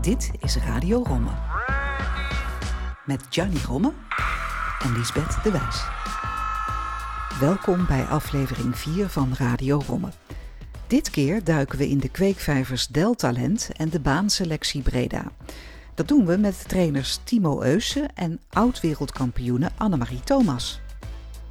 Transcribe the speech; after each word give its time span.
Dit 0.00 0.30
is 0.40 0.56
Radio 0.56 1.02
Romme. 1.02 1.30
Met 3.04 3.24
Gianni 3.30 3.58
Romme 3.66 3.92
en 4.82 4.92
Lisbeth 4.92 5.42
de 5.42 5.50
Wijs. 5.50 5.84
Welkom 7.40 7.86
bij 7.86 8.04
aflevering 8.04 8.78
4 8.78 9.08
van 9.08 9.34
Radio 9.38 9.82
Romme. 9.86 10.08
Dit 10.86 11.10
keer 11.10 11.44
duiken 11.44 11.78
we 11.78 11.88
in 11.88 11.98
de 11.98 12.08
kweekvijvers 12.08 12.86
Deltalent 12.86 13.70
en 13.76 13.88
de 13.88 14.00
baanselectie 14.00 14.82
Breda. 14.82 15.24
Dat 15.94 16.08
doen 16.08 16.26
we 16.26 16.36
met 16.36 16.68
trainers 16.68 17.18
Timo 17.24 17.62
Eusen 17.62 18.14
en 18.14 18.40
oud-wereldkampioene 18.48 19.70
Annemarie 19.76 20.20
Thomas. 20.20 20.80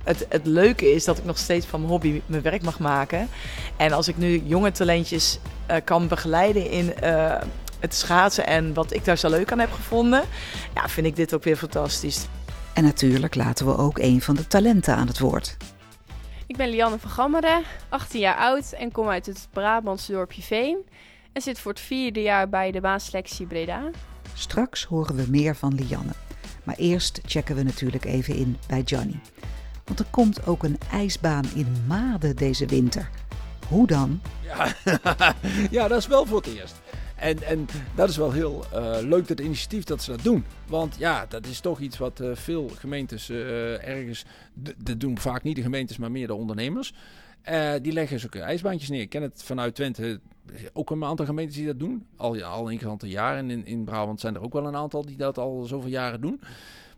Het, 0.03 0.25
het 0.29 0.45
leuke 0.45 0.91
is 0.91 1.05
dat 1.05 1.17
ik 1.17 1.25
nog 1.25 1.37
steeds 1.37 1.65
van 1.65 1.79
mijn 1.79 1.91
hobby 1.91 2.21
mijn 2.25 2.41
werk 2.41 2.63
mag 2.63 2.79
maken. 2.79 3.29
En 3.77 3.91
als 3.91 4.07
ik 4.07 4.17
nu 4.17 4.43
jonge 4.45 4.71
talentjes 4.71 5.39
uh, 5.71 5.77
kan 5.83 6.07
begeleiden 6.07 6.69
in 6.69 6.93
uh, 7.03 7.35
het 7.79 7.93
schaatsen 7.93 8.45
en 8.47 8.73
wat 8.73 8.93
ik 8.93 9.05
daar 9.05 9.17
zo 9.17 9.29
leuk 9.29 9.51
aan 9.51 9.59
heb 9.59 9.71
gevonden, 9.71 10.23
ja, 10.75 10.87
vind 10.89 11.07
ik 11.07 11.15
dit 11.15 11.33
ook 11.33 11.43
weer 11.43 11.57
fantastisch. 11.57 12.27
En 12.73 12.83
natuurlijk 12.83 13.35
laten 13.35 13.65
we 13.65 13.77
ook 13.77 13.97
een 13.97 14.21
van 14.21 14.35
de 14.35 14.47
talenten 14.47 14.95
aan 14.95 15.07
het 15.07 15.19
woord. 15.19 15.57
Ik 16.47 16.57
ben 16.57 16.69
Lianne 16.69 16.99
van 16.99 17.09
Gammeren, 17.09 17.63
18 17.89 18.19
jaar 18.19 18.37
oud 18.37 18.71
en 18.71 18.91
kom 18.91 19.07
uit 19.09 19.25
het 19.25 19.47
Brabantse 19.51 20.11
dorpje 20.11 20.41
Veen. 20.41 20.77
En 21.33 21.41
zit 21.41 21.59
voor 21.59 21.71
het 21.71 21.81
vierde 21.81 22.21
jaar 22.21 22.49
bij 22.49 22.71
de 22.71 22.81
baanselectie 22.81 23.45
Breda. 23.45 23.89
Straks 24.33 24.83
horen 24.83 25.15
we 25.15 25.25
meer 25.29 25.55
van 25.55 25.75
Lianne. 25.75 26.13
Maar 26.63 26.75
eerst 26.75 27.19
checken 27.25 27.55
we 27.55 27.63
natuurlijk 27.63 28.05
even 28.05 28.35
in 28.35 28.57
bij 28.67 28.81
Johnny. 28.81 29.19
Want 29.83 29.99
er 29.99 30.05
komt 30.09 30.47
ook 30.47 30.63
een 30.63 30.77
ijsbaan 30.91 31.45
in 31.55 31.67
Maden 31.87 32.35
deze 32.35 32.65
winter. 32.65 33.09
Hoe 33.69 33.87
dan? 33.87 34.21
Ja, 34.43 34.75
ja 35.77 35.87
dat 35.87 35.97
is 35.97 36.07
wel 36.07 36.25
voor 36.25 36.37
het 36.37 36.47
eerst. 36.47 36.81
En, 37.15 37.43
en 37.43 37.65
dat 37.95 38.09
is 38.09 38.17
wel 38.17 38.31
heel 38.31 38.65
uh, 38.73 38.97
leuk, 39.01 39.27
dat 39.27 39.39
initiatief 39.39 39.83
dat 39.83 40.01
ze 40.01 40.11
dat 40.11 40.23
doen. 40.23 40.45
Want 40.67 40.95
ja, 40.97 41.25
dat 41.25 41.45
is 41.45 41.59
toch 41.59 41.79
iets 41.79 41.97
wat 41.97 42.19
uh, 42.19 42.35
veel 42.35 42.69
gemeentes 42.77 43.29
uh, 43.29 43.87
ergens. 43.87 44.25
Dat 44.77 44.99
doen 44.99 45.17
vaak 45.17 45.43
niet 45.43 45.55
de 45.55 45.61
gemeentes, 45.61 45.97
maar 45.97 46.11
meer 46.11 46.27
de 46.27 46.33
ondernemers. 46.33 46.93
die 47.81 47.93
leggen 47.93 48.19
zulke 48.19 48.39
ijsbaantjes 48.39 48.89
neer. 48.89 49.01
Ik 49.01 49.09
ken 49.09 49.21
het 49.21 49.43
vanuit 49.43 49.75
Twente 49.75 50.19
ook 50.73 50.89
een 50.89 51.03
aantal 51.03 51.25
gemeentes 51.25 51.55
die 51.55 51.65
dat 51.65 51.79
doen. 51.79 52.05
Al, 52.15 52.43
al 52.43 52.71
een 52.71 52.87
aantal 52.87 53.09
jaren. 53.09 53.37
En 53.37 53.49
in, 53.49 53.65
in 53.65 53.83
Brabant 53.83 54.19
zijn 54.19 54.35
er 54.35 54.41
ook 54.41 54.53
wel 54.53 54.67
een 54.67 54.75
aantal 54.75 55.05
die 55.05 55.17
dat 55.17 55.37
al 55.37 55.63
zoveel 55.63 55.89
jaren 55.89 56.21
doen. 56.21 56.41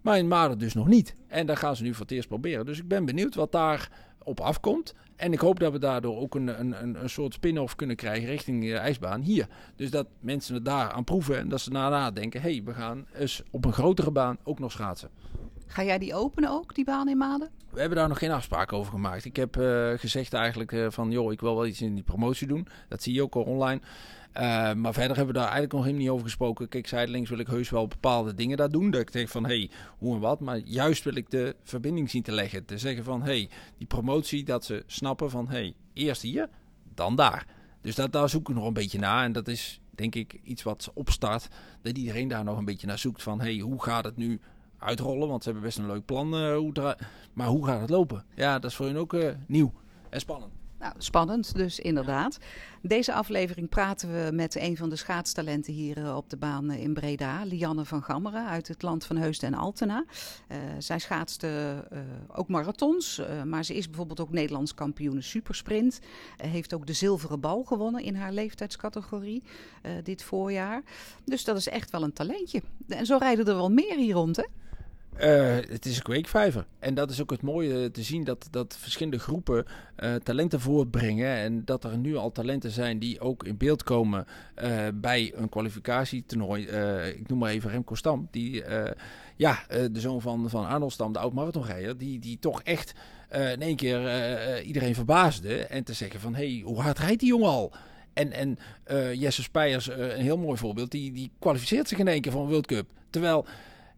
Maar 0.02 0.18
in 0.18 0.28
Maden 0.28 0.58
dus 0.58 0.74
nog 0.74 0.88
niet. 0.88 1.16
En 1.28 1.46
daar 1.46 1.58
gaan 1.58 1.76
ze 1.76 1.84
nu 1.84 1.94
voor 1.94 2.06
het 2.06 2.12
eerst 2.12 2.28
proberen. 2.28 2.66
Dus 2.66 2.80
ik 2.80 2.88
ben 2.88 3.06
benieuwd 3.06 3.36
wat 3.36 3.52
daar 3.52 3.90
op 4.24 4.40
afkomt. 4.40 4.94
En 5.18 5.34
ik 5.34 5.40
hoop 5.40 5.60
dat 5.60 5.72
we 5.72 5.80
daardoor 5.80 6.18
ook 6.18 6.36
een, 6.36 6.60
een, 6.60 7.02
een 7.04 7.10
soort 7.10 7.34
spin-off 7.34 7.76
kunnen 7.76 7.96
krijgen 7.96 8.28
richting 8.28 8.62
de 8.64 8.76
ijsbaan 8.76 9.22
hier. 9.22 9.48
Dus 9.76 9.92
dat 9.92 10.08
mensen 10.20 10.54
het 10.54 10.66
daar 10.66 10.92
aan 10.92 11.04
proeven 11.04 11.38
en 11.38 11.50
dat 11.50 11.62
ze 11.62 11.70
daarna 11.70 12.12
denken... 12.12 12.42
hé, 12.42 12.52
hey, 12.52 12.64
we 12.64 12.74
gaan 12.74 13.06
eens 13.14 13.42
op 13.52 13.66
een 13.66 13.74
grotere 13.74 14.12
baan 14.12 14.38
ook 14.44 14.60
nog 14.60 14.72
schaatsen. 14.72 15.10
Ga 15.68 15.84
jij 15.84 15.98
die 15.98 16.16
openen 16.16 16.52
ook, 16.52 16.76
die 16.76 16.86
baan 16.86 17.10
in 17.10 17.18
Maden? 17.18 17.50
We 17.70 17.80
hebben 17.80 17.98
daar 17.98 18.08
nog 18.08 18.18
geen 18.18 18.32
afspraak 18.32 18.74
over 18.74 18.92
gemaakt. 18.92 19.26
Ik 19.26 19.36
heb 19.36 19.58
uh, 19.58 19.92
gezegd 19.96 20.34
eigenlijk 20.34 20.72
uh, 20.72 20.88
van, 20.90 21.12
joh, 21.12 21.32
ik 21.32 21.42
wil 21.42 21.56
wel 21.56 21.66
iets 21.66 21.82
in 21.82 21.94
die 21.94 22.04
promotie 22.04 22.48
doen. 22.48 22.68
Dat 22.88 23.04
zie 23.04 23.14
je 23.14 23.22
ook 23.22 23.36
al 23.36 23.44
online. 23.44 23.82
Uh, 24.34 24.74
maar 24.74 24.94
verder 24.94 25.16
hebben 25.16 25.34
we 25.34 25.40
daar 25.40 25.52
eigenlijk 25.52 25.74
nog 25.74 25.82
helemaal 25.82 26.04
niet 26.04 26.12
over 26.12 26.26
gesproken. 26.26 26.70
Kijk, 26.70 26.88
zijdelings 26.88 27.30
wil 27.30 27.40
ik 27.40 27.48
heus 27.48 27.70
wel 27.70 27.88
bepaalde 27.88 28.34
dingen 28.34 28.58
daar 28.58 28.70
doen. 28.70 28.92
Dat 28.92 29.02
ik 29.02 29.12
denk 29.12 29.30
van, 29.30 29.46
hé, 29.46 29.58
hey, 29.58 29.70
hoe 29.98 30.16
en 30.16 30.22
wat. 30.22 30.40
Maar 30.40 30.58
juist 30.58 31.04
wil 31.04 31.16
ik 31.16 31.30
de 31.30 31.56
verbinding 31.64 32.10
zien 32.10 32.24
te 32.24 32.32
leggen. 32.32 32.66
Te 32.66 32.78
zeggen 32.78 33.04
van, 33.04 33.22
hé, 33.22 33.28
hey, 33.28 33.50
die 33.78 33.88
promotie, 33.88 34.44
dat 34.44 34.66
ze 34.66 34.84
snappen 34.86 35.30
van, 35.30 35.48
hé, 35.48 35.58
hey, 35.58 35.74
eerst 35.94 36.22
hier, 36.22 36.50
dan 36.94 37.16
daar. 37.16 37.46
Dus 37.82 37.96
dat, 37.96 38.12
daar 38.12 38.30
zoeken 38.30 38.54
we 38.54 38.60
nog 38.60 38.68
een 38.68 38.74
beetje 38.74 39.00
naar. 39.00 39.24
En 39.24 39.32
dat 39.32 39.48
is, 39.48 39.80
denk 39.96 40.16
ik, 40.16 40.40
iets 40.44 40.64
wat 40.64 40.92
opstart. 40.94 41.48
Dat 41.82 41.98
iedereen 41.98 42.28
daar 42.28 42.44
nog 42.44 42.58
een 42.58 42.66
beetje 42.66 42.88
naar 42.88 43.00
zoekt 43.00 43.24
van, 43.24 43.40
hé, 43.40 43.54
hey, 43.54 43.60
hoe 43.60 43.84
gaat 43.84 44.06
het 44.06 44.18
nu 44.18 44.40
uitrollen? 44.78 45.28
Want 45.28 45.44
ze 45.44 45.50
hebben 45.50 45.68
best 45.68 45.78
een 45.78 45.88
leuk 45.88 46.06
plan. 46.06 46.34
Uh, 46.34 46.56
hoe 46.56 46.98
maar 47.34 47.48
hoe 47.48 47.66
gaat 47.66 47.82
het 47.82 47.90
lopen? 47.90 48.26
Ja, 48.36 48.60
dat 48.60 48.70
is 48.72 48.76
voor 48.78 48.86
hen 48.86 48.98
ook 48.98 49.14
uh, 49.14 49.30
nieuw 49.48 49.74
en 50.10 50.20
spannend. 50.20 50.57
Nou, 50.80 50.94
spannend 50.98 51.56
dus 51.56 51.80
inderdaad. 51.80 52.38
Deze 52.82 53.14
aflevering 53.14 53.70
praten 53.70 54.10
we 54.10 54.32
met 54.34 54.56
een 54.56 54.78
van 54.78 54.90
de 54.90 54.96
schaatstalenten 54.96 55.74
hier 55.74 55.98
eh, 55.98 56.16
op 56.16 56.30
de 56.30 56.38
baan 56.38 56.72
in 56.72 56.94
Breda, 56.94 57.44
Lianne 57.44 57.86
van 57.86 58.04
Gammeren 58.04 58.48
uit 58.48 58.68
het 58.68 58.82
land 58.82 59.06
van 59.06 59.18
Heusden 59.18 59.54
en 59.54 59.60
Altena. 59.60 60.06
Uh, 60.52 60.58
zij 60.80 61.00
schaatste 61.00 61.84
ook 62.28 62.48
marathons, 62.48 63.22
maar 63.46 63.66
ze 63.66 63.76
is 63.76 63.88
bijvoorbeeld 63.88 64.20
ook 64.20 64.32
Nederlands 64.32 64.74
kampioene 64.74 65.22
supersprint. 65.22 66.00
heeft 66.38 66.74
ook 66.74 66.88
de 66.88 66.94
zilveren 66.94 67.40
bal 67.40 67.64
gewonnen 67.64 68.04
in 68.04 68.16
haar 68.16 68.32
leeftijdscategorie 68.32 69.44
dit 70.04 70.24
voorjaar. 70.24 70.84
Dus 71.26 71.44
dat 71.44 71.58
is 71.58 71.68
echt 71.68 71.90
wel 71.90 72.04
een 72.04 72.14
talentje. 72.14 72.62
En 72.88 73.06
zo 73.06 73.18
rijden 73.18 73.48
er 73.48 73.56
wel 73.56 73.72
meer 73.72 73.98
hier 73.98 74.14
rond, 74.14 74.36
hè? 74.36 74.44
Uh, 75.22 75.56
het 75.70 75.86
is 75.86 75.96
een 75.96 76.04
kweekvijver. 76.04 76.66
En 76.80 76.94
dat 76.94 77.10
is 77.10 77.22
ook 77.22 77.32
het 77.32 77.42
mooie 77.42 77.92
te 77.92 78.04
zien 78.04 78.24
dat, 78.24 78.48
dat 78.52 78.78
verschillende 78.80 79.20
groepen 79.20 79.66
uh, 80.00 80.16
talenten 80.16 80.60
voortbrengen. 80.60 81.36
En 81.36 81.66
dat 81.66 81.84
er 81.84 81.98
nu 81.98 82.16
al 82.16 82.32
talenten 82.32 82.72
zijn 82.72 83.00
die 83.00 83.20
ook 83.20 83.44
in 83.44 83.58
beeld 83.58 83.84
komen 83.84 84.26
uh, 84.64 84.88
bij 84.94 85.34
een 85.36 85.50
kwalificatietoernooi. 85.50 86.64
ik 87.18 87.28
noem 87.28 87.40
maar 87.40 87.52
even 87.52 87.70
Remco 87.70 87.96
Stam. 87.96 88.28
Die, 88.32 88.64
ja, 89.36 89.64
de 89.68 90.00
zoon 90.00 90.22
van, 90.22 90.50
van 90.50 90.68
Arnold 90.68 90.92
Stam, 90.92 91.14
de 91.14 91.20
oud-marathonrijder. 91.20 91.98
Die, 91.98 92.20
die 92.20 92.40
toch 92.40 92.62
echt 92.62 92.94
in 93.32 93.62
één 93.62 93.76
keer 93.76 94.62
iedereen 94.64 94.96
verbaasde. 94.96 95.56
En 95.66 95.84
te 95.84 95.94
zeggen 95.94 96.20
van, 96.20 96.36
hé, 96.36 96.52
hey, 96.54 96.62
hoe 96.66 96.82
hard 96.82 97.00
rijdt 97.00 97.20
die 97.20 97.30
jongen 97.30 97.50
al? 97.50 97.74
En, 98.14 98.32
en 98.32 98.58
Jesse 99.20 99.44
Spijers, 99.44 99.90
een 99.90 100.22
heel 100.22 100.38
mooi 100.38 100.58
voorbeeld, 100.58 100.92
die, 100.92 101.12
die 101.12 101.32
kwalificeert 101.40 101.88
zich 101.88 101.98
in 101.98 102.08
één 102.08 102.22
keer 102.22 102.32
voor 102.32 102.42
een 102.42 102.50
World 102.50 102.68
Cup. 102.68 102.90
Terwijl 103.10 103.46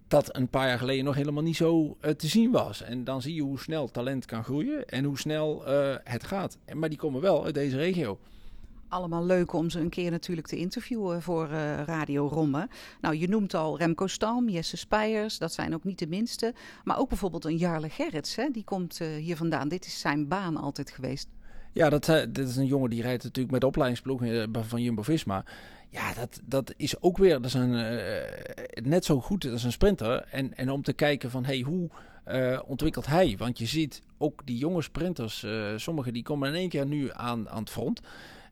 dat 0.09 0.35
een 0.35 0.47
paar 0.47 0.67
jaar 0.67 0.77
geleden 0.77 1.05
nog 1.05 1.15
helemaal 1.15 1.43
niet 1.43 1.55
zo 1.55 1.97
uh, 2.01 2.11
te 2.11 2.27
zien 2.27 2.51
was. 2.51 2.81
En 2.81 3.03
dan 3.03 3.21
zie 3.21 3.35
je 3.35 3.41
hoe 3.41 3.59
snel 3.59 3.87
talent 3.87 4.25
kan 4.25 4.43
groeien 4.43 4.87
en 4.87 5.03
hoe 5.03 5.17
snel 5.17 5.63
uh, 5.67 5.95
het 6.03 6.23
gaat. 6.23 6.57
Maar 6.73 6.89
die 6.89 6.97
komen 6.97 7.21
wel 7.21 7.45
uit 7.45 7.53
deze 7.53 7.77
regio. 7.77 8.19
Allemaal 8.87 9.25
leuk 9.25 9.53
om 9.53 9.69
ze 9.69 9.79
een 9.79 9.89
keer 9.89 10.11
natuurlijk 10.11 10.47
te 10.47 10.57
interviewen 10.57 11.21
voor 11.21 11.49
uh, 11.49 11.83
Radio 11.83 12.27
Romme. 12.27 12.67
Nou, 13.01 13.15
je 13.15 13.27
noemt 13.27 13.53
al 13.53 13.77
Remco 13.77 14.07
Stam, 14.07 14.49
Jesse 14.49 14.77
Spijers, 14.77 15.37
dat 15.37 15.53
zijn 15.53 15.73
ook 15.73 15.83
niet 15.83 15.99
de 15.99 16.07
minste. 16.07 16.53
Maar 16.83 16.99
ook 16.99 17.09
bijvoorbeeld 17.09 17.45
een 17.45 17.57
Jarle 17.57 17.89
Gerrits, 17.89 18.35
hè? 18.35 18.49
die 18.51 18.63
komt 18.63 18.97
hier 18.97 19.37
vandaan. 19.37 19.67
Dit 19.67 19.85
is 19.85 19.99
zijn 19.99 20.27
baan 20.27 20.57
altijd 20.57 20.91
geweest. 20.91 21.27
Ja, 21.73 21.89
dat, 21.89 22.05
dit 22.05 22.47
is 22.47 22.55
een 22.55 22.65
jongen 22.65 22.89
die 22.89 23.01
rijdt 23.01 23.23
natuurlijk 23.23 23.51
met 23.51 23.61
de 23.61 23.67
opleidingsploeg 23.67 24.21
van 24.51 24.81
Jumbo-Visma. 24.81 25.45
Ja, 25.89 26.13
dat, 26.13 26.41
dat 26.45 26.73
is 26.77 27.01
ook 27.01 27.17
weer 27.17 27.33
dat 27.33 27.45
is 27.45 27.53
een, 27.53 27.73
uh, 27.73 28.83
net 28.83 29.05
zo 29.05 29.21
goed 29.21 29.45
als 29.45 29.63
een 29.63 29.71
sprinter. 29.71 30.25
En, 30.31 30.57
en 30.57 30.69
om 30.69 30.81
te 30.83 30.93
kijken 30.93 31.31
van 31.31 31.45
hey, 31.45 31.59
hoe 31.59 31.89
uh, 32.27 32.59
ontwikkelt 32.65 33.05
hij? 33.05 33.35
Want 33.37 33.59
je 33.59 33.65
ziet 33.65 34.01
ook 34.17 34.41
die 34.45 34.57
jonge 34.57 34.81
sprinters, 34.81 35.43
uh, 35.43 35.73
sommigen 35.75 36.13
die 36.13 36.23
komen 36.23 36.49
in 36.49 36.55
één 36.55 36.69
keer 36.69 36.85
nu 36.85 37.09
aan, 37.13 37.49
aan 37.49 37.59
het 37.59 37.69
front. 37.69 38.01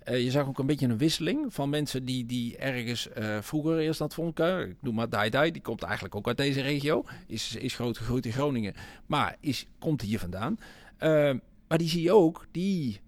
je 0.06 0.32
zag 0.32 0.48
ook 0.48 0.60
een 0.60 0.66
beetje 0.66 0.88
een 0.88 0.98
wisseling 0.98 1.54
van 1.54 1.70
mensen 1.70 2.06
die, 2.06 2.26
die 2.26 2.58
ergens 2.58 3.10
vroeger 3.42 3.80
eerst 3.80 4.14
front 4.14 4.34
kwamen. 4.34 4.70
Ik 4.70 4.76
noem 4.82 4.96
maar 4.96 5.10
Dai 5.10 5.30
Dai, 5.30 5.52
die 5.52 5.62
komt 5.62 5.84
eigenlijk 5.84 6.16
ook 6.16 6.28
uit 6.28 6.38
deze 6.38 6.62
regio. 6.62 7.04
Is, 7.28 7.56
is 7.56 7.76
groot 7.76 7.98
gegroeid 7.98 8.26
in 8.26 8.32
Groningen, 8.32 8.74
maar 9.06 9.36
is, 9.40 9.66
komt 9.80 10.02
hier 10.02 10.20
vandaan. 10.20 10.60
maar 11.68 11.78
die 11.78 11.90
zie 11.90 12.02
je 12.02 12.14
ook, 12.14 12.46
die 12.52 13.00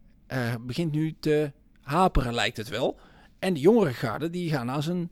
begint 0.62 0.92
nu 0.92 1.16
te 1.20 1.52
haperen 1.82 2.34
lijkt 2.34 2.58
het 2.58 2.70
wel. 2.70 3.00
En 3.40 3.54
de 3.54 3.60
jongere 3.60 3.94
garde 3.94 4.30
die 4.30 4.50
gaan 4.50 4.70
aan 4.70 4.84
zijn 4.84 5.10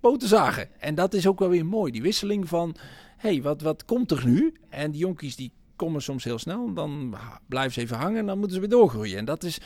poten 0.00 0.28
zagen. 0.28 0.80
En 0.80 0.94
dat 0.94 1.14
is 1.14 1.26
ook 1.26 1.38
wel 1.38 1.48
weer 1.48 1.66
mooi. 1.66 1.92
Die 1.92 2.02
wisseling 2.02 2.48
van, 2.48 2.76
hey, 3.16 3.42
wat, 3.42 3.60
wat 3.60 3.84
komt 3.84 4.10
er 4.10 4.26
nu? 4.26 4.54
En 4.68 4.90
die 4.90 5.00
jonkies 5.00 5.36
die 5.36 5.52
komen 5.76 6.02
soms 6.02 6.24
heel 6.24 6.38
snel. 6.38 6.74
Dan 6.74 7.16
blijven 7.48 7.72
ze 7.72 7.80
even 7.80 7.96
hangen 7.96 8.18
en 8.18 8.26
dan 8.26 8.38
moeten 8.38 8.54
ze 8.54 8.60
weer 8.60 8.70
doorgroeien. 8.70 9.18
En 9.18 9.24
dat 9.24 9.44
is, 9.44 9.60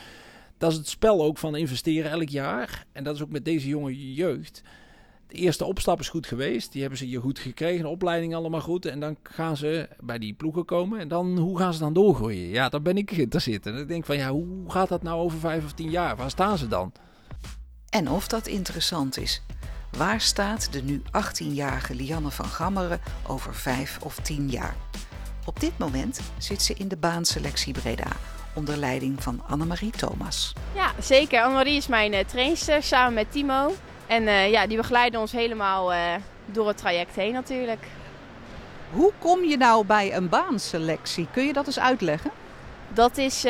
dat 0.57 0.71
is 0.71 0.77
het 0.77 0.87
spel 0.87 1.23
ook 1.23 1.37
van 1.37 1.55
investeren 1.55 2.11
elk 2.11 2.29
jaar. 2.29 2.85
En 2.91 3.03
dat 3.03 3.15
is 3.15 3.21
ook 3.21 3.31
met 3.31 3.45
deze 3.45 3.67
jonge 3.67 4.13
jeugd. 4.13 4.61
De 5.27 5.37
eerste 5.37 5.65
opstap 5.65 5.99
is 5.99 6.09
goed 6.09 6.27
geweest. 6.27 6.71
Die 6.71 6.81
hebben 6.81 6.99
ze 6.99 7.05
hier 7.05 7.21
goed 7.21 7.39
gekregen. 7.39 7.83
De 7.83 7.89
opleiding 7.89 8.35
allemaal 8.35 8.61
goed. 8.61 8.85
En 8.85 8.99
dan 8.99 9.17
gaan 9.23 9.57
ze 9.57 9.89
bij 9.99 10.19
die 10.19 10.33
ploegen 10.33 10.65
komen. 10.65 10.99
En 10.99 11.07
dan, 11.07 11.37
hoe 11.37 11.57
gaan 11.57 11.73
ze 11.73 11.79
dan 11.79 11.93
doorgroeien? 11.93 12.47
Ja, 12.47 12.69
daar 12.69 12.81
ben 12.81 12.97
ik 12.97 13.11
geïnteresseerd. 13.11 13.65
En 13.65 13.77
ik 13.77 13.87
denk 13.87 14.05
van, 14.05 14.17
ja, 14.17 14.31
hoe 14.31 14.71
gaat 14.71 14.89
dat 14.89 15.03
nou 15.03 15.19
over 15.21 15.39
vijf 15.39 15.63
of 15.63 15.73
tien 15.73 15.89
jaar? 15.89 16.15
Waar 16.15 16.29
staan 16.29 16.57
ze 16.57 16.67
dan? 16.67 16.91
En 17.91 18.09
of 18.09 18.27
dat 18.27 18.47
interessant 18.47 19.17
is. 19.17 19.41
Waar 19.97 20.21
staat 20.21 20.73
de 20.73 20.81
nu 20.83 21.01
18-jarige 21.05 21.95
Lianne 21.95 22.31
van 22.31 22.45
Gammeren 22.45 23.01
over 23.27 23.55
5 23.55 23.99
of 24.01 24.15
10 24.15 24.49
jaar? 24.49 24.75
Op 25.45 25.59
dit 25.59 25.77
moment 25.77 26.19
zit 26.37 26.61
ze 26.61 26.73
in 26.73 26.87
de 26.87 26.97
baanselectie 26.97 27.73
Breda 27.73 28.11
onder 28.55 28.77
leiding 28.77 29.23
van 29.23 29.43
Annemarie 29.47 29.91
Thomas. 29.91 30.53
Ja, 30.75 30.91
zeker. 30.99 31.41
Annemarie 31.41 31.77
is 31.77 31.87
mijn 31.87 32.13
uh, 32.13 32.19
trainster 32.19 32.83
samen 32.83 33.13
met 33.13 33.31
Timo. 33.31 33.75
En 34.07 34.23
uh, 34.23 34.51
ja, 34.51 34.67
die 34.67 34.77
begeleiden 34.77 35.19
ons 35.19 35.31
helemaal 35.31 35.93
uh, 35.93 35.99
door 36.45 36.67
het 36.67 36.77
traject 36.77 37.15
heen 37.15 37.33
natuurlijk. 37.33 37.85
Hoe 38.91 39.11
kom 39.19 39.43
je 39.43 39.57
nou 39.57 39.85
bij 39.85 40.15
een 40.15 40.29
baanselectie? 40.29 41.27
Kun 41.31 41.45
je 41.45 41.53
dat 41.53 41.65
eens 41.65 41.79
uitleggen? 41.79 42.31
Dat 42.93 43.17
is, 43.17 43.43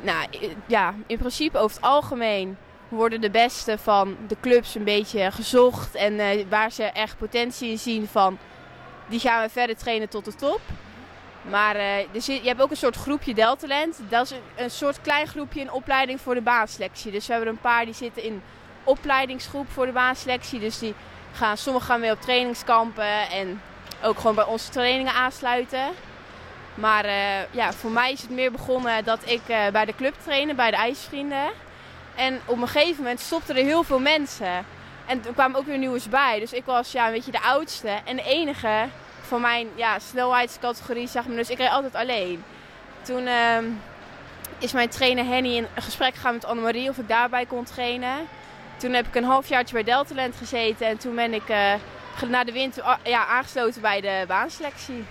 nou 0.00 0.26
ja, 0.66 0.94
in 1.06 1.18
principe 1.18 1.58
over 1.58 1.76
het 1.76 1.84
algemeen 1.84 2.56
worden 2.92 3.20
de 3.20 3.30
beste 3.30 3.78
van 3.78 4.16
de 4.26 4.36
clubs 4.40 4.74
een 4.74 4.84
beetje 4.84 5.30
gezocht. 5.30 5.94
En 5.94 6.20
eh, 6.20 6.44
waar 6.48 6.72
ze 6.72 6.84
echt 6.84 7.18
potentie 7.18 7.70
in 7.70 7.78
zien 7.78 8.08
van, 8.08 8.38
die 9.06 9.20
gaan 9.20 9.42
we 9.42 9.48
verder 9.48 9.76
trainen 9.76 10.08
tot 10.08 10.24
de 10.24 10.34
top. 10.34 10.60
Maar 11.42 11.76
uh, 11.76 11.82
dus 12.12 12.26
je, 12.26 12.32
je 12.32 12.48
hebt 12.48 12.62
ook 12.62 12.70
een 12.70 12.76
soort 12.76 12.96
groepje 12.96 13.34
Deltalent. 13.34 14.00
Dat 14.08 14.30
is 14.30 14.38
een, 14.56 14.70
soort 14.70 15.00
klein 15.00 15.26
groepje 15.26 15.60
in 15.60 15.72
opleiding 15.72 16.20
voor 16.20 16.34
de 16.34 16.40
baanselectie. 16.40 17.12
Dus 17.12 17.26
we 17.26 17.32
hebben 17.32 17.50
een 17.50 17.60
paar 17.60 17.84
die 17.84 17.94
zitten 17.94 18.22
in 18.22 18.42
opleidingsgroep 18.84 19.66
voor 19.70 19.86
de 19.86 19.92
baanselectie. 19.92 20.60
Dus 20.60 20.78
die 20.78 20.94
gaan, 21.32 21.56
sommigen 21.56 21.88
gaan 21.88 22.00
weer 22.00 22.12
op 22.12 22.20
trainingskampen 22.20 23.30
en 23.30 23.62
ook 24.02 24.16
gewoon 24.16 24.34
bij 24.34 24.44
onze 24.44 24.70
trainingen 24.70 25.14
aansluiten. 25.14 25.88
Maar 26.74 27.04
uh, 27.04 27.52
ja, 27.52 27.72
voor 27.72 27.90
mij 27.90 28.12
is 28.12 28.20
het 28.20 28.30
meer 28.30 28.52
begonnen 28.52 29.04
dat 29.04 29.18
ik 29.24 29.42
bij 29.72 29.84
de 29.84 29.94
club 29.94 30.14
trainde, 30.24 30.54
bij 30.54 30.70
de 30.70 30.76
IJsvrienden. 30.76 31.50
En 32.14 32.40
op 32.44 32.60
een 32.60 32.68
gegeven 32.68 33.02
moment 33.02 33.20
stopten 33.20 33.56
er 33.56 33.64
heel 33.64 33.82
veel 33.82 34.00
mensen. 34.00 34.64
En 35.06 35.24
er 35.26 35.32
kwamen 35.32 35.58
ook 35.58 35.66
weer 35.66 35.78
nieuws 35.78 36.08
bij. 36.08 36.38
Dus 36.38 36.52
ik 36.52 36.64
was 36.64 36.92
ja, 36.92 37.06
een 37.06 37.12
beetje 37.12 37.30
de 37.30 37.42
oudste 37.42 37.98
en 38.04 38.16
de 38.16 38.22
enige 38.22 38.88
van 39.20 39.40
mijn 39.40 39.68
ja, 39.74 39.98
snelheidscategorie, 39.98 41.08
zeg 41.08 41.26
maar. 41.26 41.36
Dus 41.36 41.50
ik 41.50 41.58
reed 41.58 41.70
altijd 41.70 41.94
alleen. 41.94 42.44
Toen 43.02 43.22
uh, 43.22 43.58
is 44.58 44.72
mijn 44.72 44.88
trainer 44.88 45.24
Henny 45.24 45.56
in 45.56 45.66
gesprek 45.74 46.14
gegaan 46.14 46.34
met 46.34 46.44
Annemarie 46.44 46.88
of 46.88 46.98
ik 46.98 47.08
daarbij 47.08 47.46
kon 47.46 47.64
trainen. 47.64 48.28
Toen 48.76 48.92
heb 48.92 49.06
ik 49.06 49.14
een 49.14 49.24
halfjaartje 49.24 49.74
bij 49.74 49.84
Deltalent 49.84 50.36
gezeten 50.36 50.86
en 50.86 50.98
toen 50.98 51.14
ben 51.14 51.34
ik 51.34 51.48
uh, 51.48 51.72
na 52.28 52.44
de 52.44 52.52
winter 52.52 52.98
ja, 53.04 53.26
aangesloten 53.26 53.80
bij 53.80 54.00
de 54.00 54.24
baanselectie. 54.28 55.04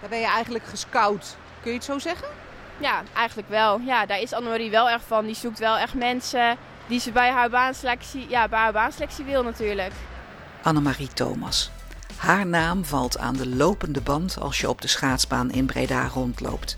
Daar 0.00 0.08
ben 0.08 0.18
je 0.18 0.26
eigenlijk 0.26 0.64
gescout, 0.64 1.36
kun 1.62 1.70
je 1.70 1.76
het 1.76 1.86
zo 1.86 1.98
zeggen? 1.98 2.28
Ja, 2.78 3.02
eigenlijk 3.14 3.48
wel. 3.48 3.80
Ja, 3.80 4.06
daar 4.06 4.20
is 4.20 4.32
Annemarie 4.32 4.70
wel 4.70 4.90
erg 4.90 5.02
van. 5.06 5.26
Die 5.26 5.34
zoekt 5.34 5.58
wel 5.58 5.78
echt 5.78 5.94
mensen 5.94 6.56
die 6.86 7.00
ze 7.00 7.12
bij 7.12 7.30
haar 7.30 7.50
baanselectie, 7.50 8.26
ja, 8.28 8.48
bij 8.48 8.58
haar 8.58 8.72
baanselectie 8.72 9.24
wil 9.24 9.42
natuurlijk. 9.42 9.92
Annemarie 10.62 11.08
Thomas. 11.08 11.70
Haar 12.16 12.46
naam 12.46 12.84
valt 12.84 13.18
aan 13.18 13.36
de 13.36 13.48
lopende 13.48 14.00
band 14.00 14.40
als 14.40 14.60
je 14.60 14.68
op 14.68 14.80
de 14.80 14.88
schaatsbaan 14.88 15.50
in 15.50 15.66
Breda 15.66 16.06
rondloopt. 16.06 16.76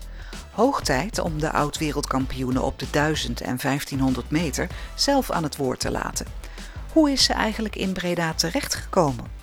Hoog 0.51 0.81
tijd 0.81 1.19
om 1.19 1.39
de 1.39 1.51
oud-wereldkampioenen 1.51 2.63
op 2.63 2.79
de 2.79 2.89
1000 2.91 3.41
en 3.41 3.57
1500 3.61 4.29
meter 4.29 4.67
zelf 4.95 5.31
aan 5.31 5.43
het 5.43 5.55
woord 5.57 5.79
te 5.79 5.91
laten. 5.91 6.25
Hoe 6.93 7.11
is 7.11 7.23
ze 7.23 7.33
eigenlijk 7.33 7.75
in 7.75 7.93
Breda 7.93 8.33
terechtgekomen? 8.33 9.38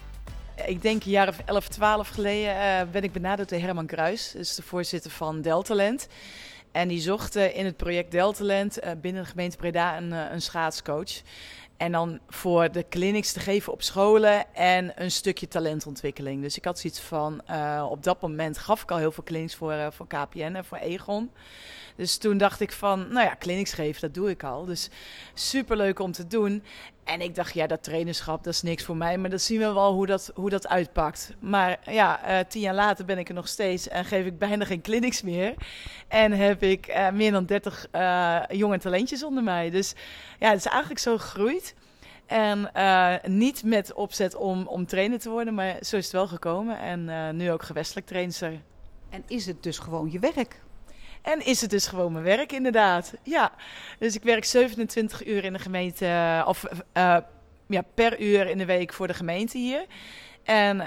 Ik 0.64 0.82
denk 0.82 1.05
een 1.05 1.11
jaar 1.11 1.29
of 1.29 1.38
11, 1.44 1.69
12 1.69 2.08
geleden 2.08 2.55
uh, 2.56 2.91
ben 2.93 3.03
ik 3.03 3.12
benaderd 3.12 3.49
door 3.49 3.58
Herman 3.58 3.87
Kruis, 3.87 4.31
dus 4.31 4.55
de 4.55 4.62
voorzitter 4.62 5.11
van 5.11 5.41
Deltalent. 5.41 6.06
En 6.73 6.88
die 6.88 7.00
zocht 7.00 7.37
uh, 7.37 7.56
in 7.56 7.64
het 7.64 7.76
project 7.76 8.11
Deltalent 8.11 8.85
uh, 8.85 8.91
binnen 9.00 9.23
de 9.23 9.29
gemeente 9.29 9.56
Breda 9.56 9.97
een, 9.97 10.12
een 10.12 10.43
schaatscoach. 10.43 11.23
En 11.76 11.93
dan 11.93 12.20
voor 12.29 12.73
de 12.73 12.85
clinics 12.88 13.32
te 13.32 13.41
geven 13.41 13.73
op 13.73 13.82
scholen 13.82 14.55
en 14.55 14.93
een 14.94 15.11
stukje 15.11 15.49
talentontwikkeling. 15.49 16.43
Dus 16.43 16.56
ik 16.56 16.64
had 16.64 16.79
zoiets 16.79 17.00
van, 17.00 17.41
op 17.91 18.02
dat 18.02 18.20
moment 18.20 18.59
gaf 18.59 18.82
ik 18.82 18.91
al 18.91 18.99
heel 18.99 19.12
veel 19.12 19.25
clinics 19.25 19.55
voor, 19.55 19.93
voor 19.93 20.06
KPN 20.06 20.55
en 20.55 20.64
voor 20.64 20.79
Egon. 20.79 21.31
Dus 21.97 22.17
toen 22.17 22.38
dacht 22.38 22.61
ik 22.61 22.73
van, 22.73 22.99
nou 23.12 23.26
ja, 23.26 23.37
clinics 23.38 23.73
geven, 23.73 24.00
dat 24.00 24.14
doe 24.14 24.31
ik 24.31 24.44
al. 24.44 24.64
Dus 24.64 24.88
superleuk 25.35 25.99
om 25.99 26.12
te 26.12 26.26
doen. 26.26 26.62
En 27.06 27.20
ik 27.20 27.35
dacht, 27.35 27.55
ja, 27.55 27.67
dat 27.67 27.82
trainerschap, 27.82 28.44
dat 28.44 28.55
is 28.55 28.62
niks 28.62 28.85
voor 28.85 28.97
mij. 28.97 29.19
Maar 29.19 29.31
dan 29.31 29.38
zien 29.38 29.58
we 29.58 29.73
wel 29.73 29.93
hoe 29.93 30.06
dat, 30.06 30.31
hoe 30.35 30.50
dat 30.50 30.69
uitpakt. 30.69 31.35
Maar 31.41 31.79
ja, 31.91 32.20
uh, 32.29 32.44
tien 32.49 32.61
jaar 32.61 32.75
later 32.75 33.05
ben 33.05 33.19
ik 33.19 33.29
er 33.29 33.35
nog 33.35 33.49
steeds 33.49 33.88
en 33.88 34.05
geef 34.05 34.26
ik 34.26 34.38
bijna 34.38 34.64
geen 34.64 34.81
clinics 34.81 35.23
meer. 35.23 35.55
En 36.08 36.32
heb 36.32 36.62
ik 36.62 36.88
uh, 36.88 37.11
meer 37.11 37.32
dan 37.32 37.44
30 37.44 37.87
uh, 37.93 38.43
jonge 38.49 38.79
talentjes 38.79 39.25
onder 39.25 39.43
mij. 39.43 39.70
Dus 39.70 39.94
ja, 40.38 40.49
het 40.49 40.58
is 40.58 40.67
eigenlijk 40.67 41.00
zo 41.00 41.19
gegroeid. 41.19 41.75
En 42.26 42.70
niet 43.25 43.64
met 43.64 43.93
opzet 43.93 44.35
om, 44.35 44.67
om 44.67 44.87
trainer 44.87 45.19
te 45.19 45.31
worden, 45.31 45.55
maar 45.55 45.76
zo 45.81 45.97
is 45.97 46.05
het 46.05 46.12
wel 46.12 46.29
gekomen. 46.29 46.79
En 46.79 47.37
nu 47.37 47.52
ook 47.52 47.62
gewestelijk 47.62 48.06
trainer. 48.06 48.61
En 49.11 49.23
is 49.26 49.47
het 49.47 49.62
dus 49.62 49.79
gewoon 49.79 50.11
je 50.11 50.19
werk? 50.19 50.61
En 51.26 51.46
is 51.46 51.61
het 51.61 51.70
dus 51.70 51.87
gewoon 51.87 52.12
mijn 52.12 52.25
werk, 52.25 52.52
inderdaad. 52.52 53.14
Ja, 53.23 53.52
dus 53.99 54.14
ik 54.14 54.23
werk 54.23 54.44
27 54.44 55.26
uur 55.26 55.44
in 55.44 55.52
de 55.52 55.58
gemeente, 55.58 56.43
of 56.46 56.64
uh, 56.64 57.17
ja, 57.67 57.82
per 57.94 58.20
uur 58.20 58.46
in 58.46 58.58
de 58.58 58.64
week 58.64 58.93
voor 58.93 59.06
de 59.06 59.14
gemeente 59.14 59.58
hier. 59.58 59.87
En 60.43 60.76
uh, 60.76 60.87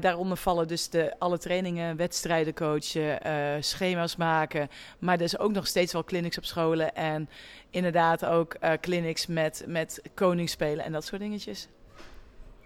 daaronder 0.00 0.36
vallen 0.36 0.68
dus 0.68 0.88
de, 0.88 1.14
alle 1.18 1.38
trainingen, 1.38 1.96
wedstrijden 1.96 2.54
coachen, 2.54 3.26
uh, 3.26 3.54
schema's 3.60 4.16
maken. 4.16 4.68
Maar 4.98 5.18
dus 5.18 5.38
ook 5.38 5.52
nog 5.52 5.66
steeds 5.66 5.92
wel 5.92 6.04
clinics 6.04 6.38
op 6.38 6.44
scholen. 6.44 6.94
En 6.94 7.28
inderdaad 7.70 8.24
ook 8.24 8.56
clinics 8.80 9.26
met, 9.26 9.64
met 9.66 10.02
koningsspelen 10.14 10.84
en 10.84 10.92
dat 10.92 11.04
soort 11.04 11.20
dingetjes. 11.20 11.68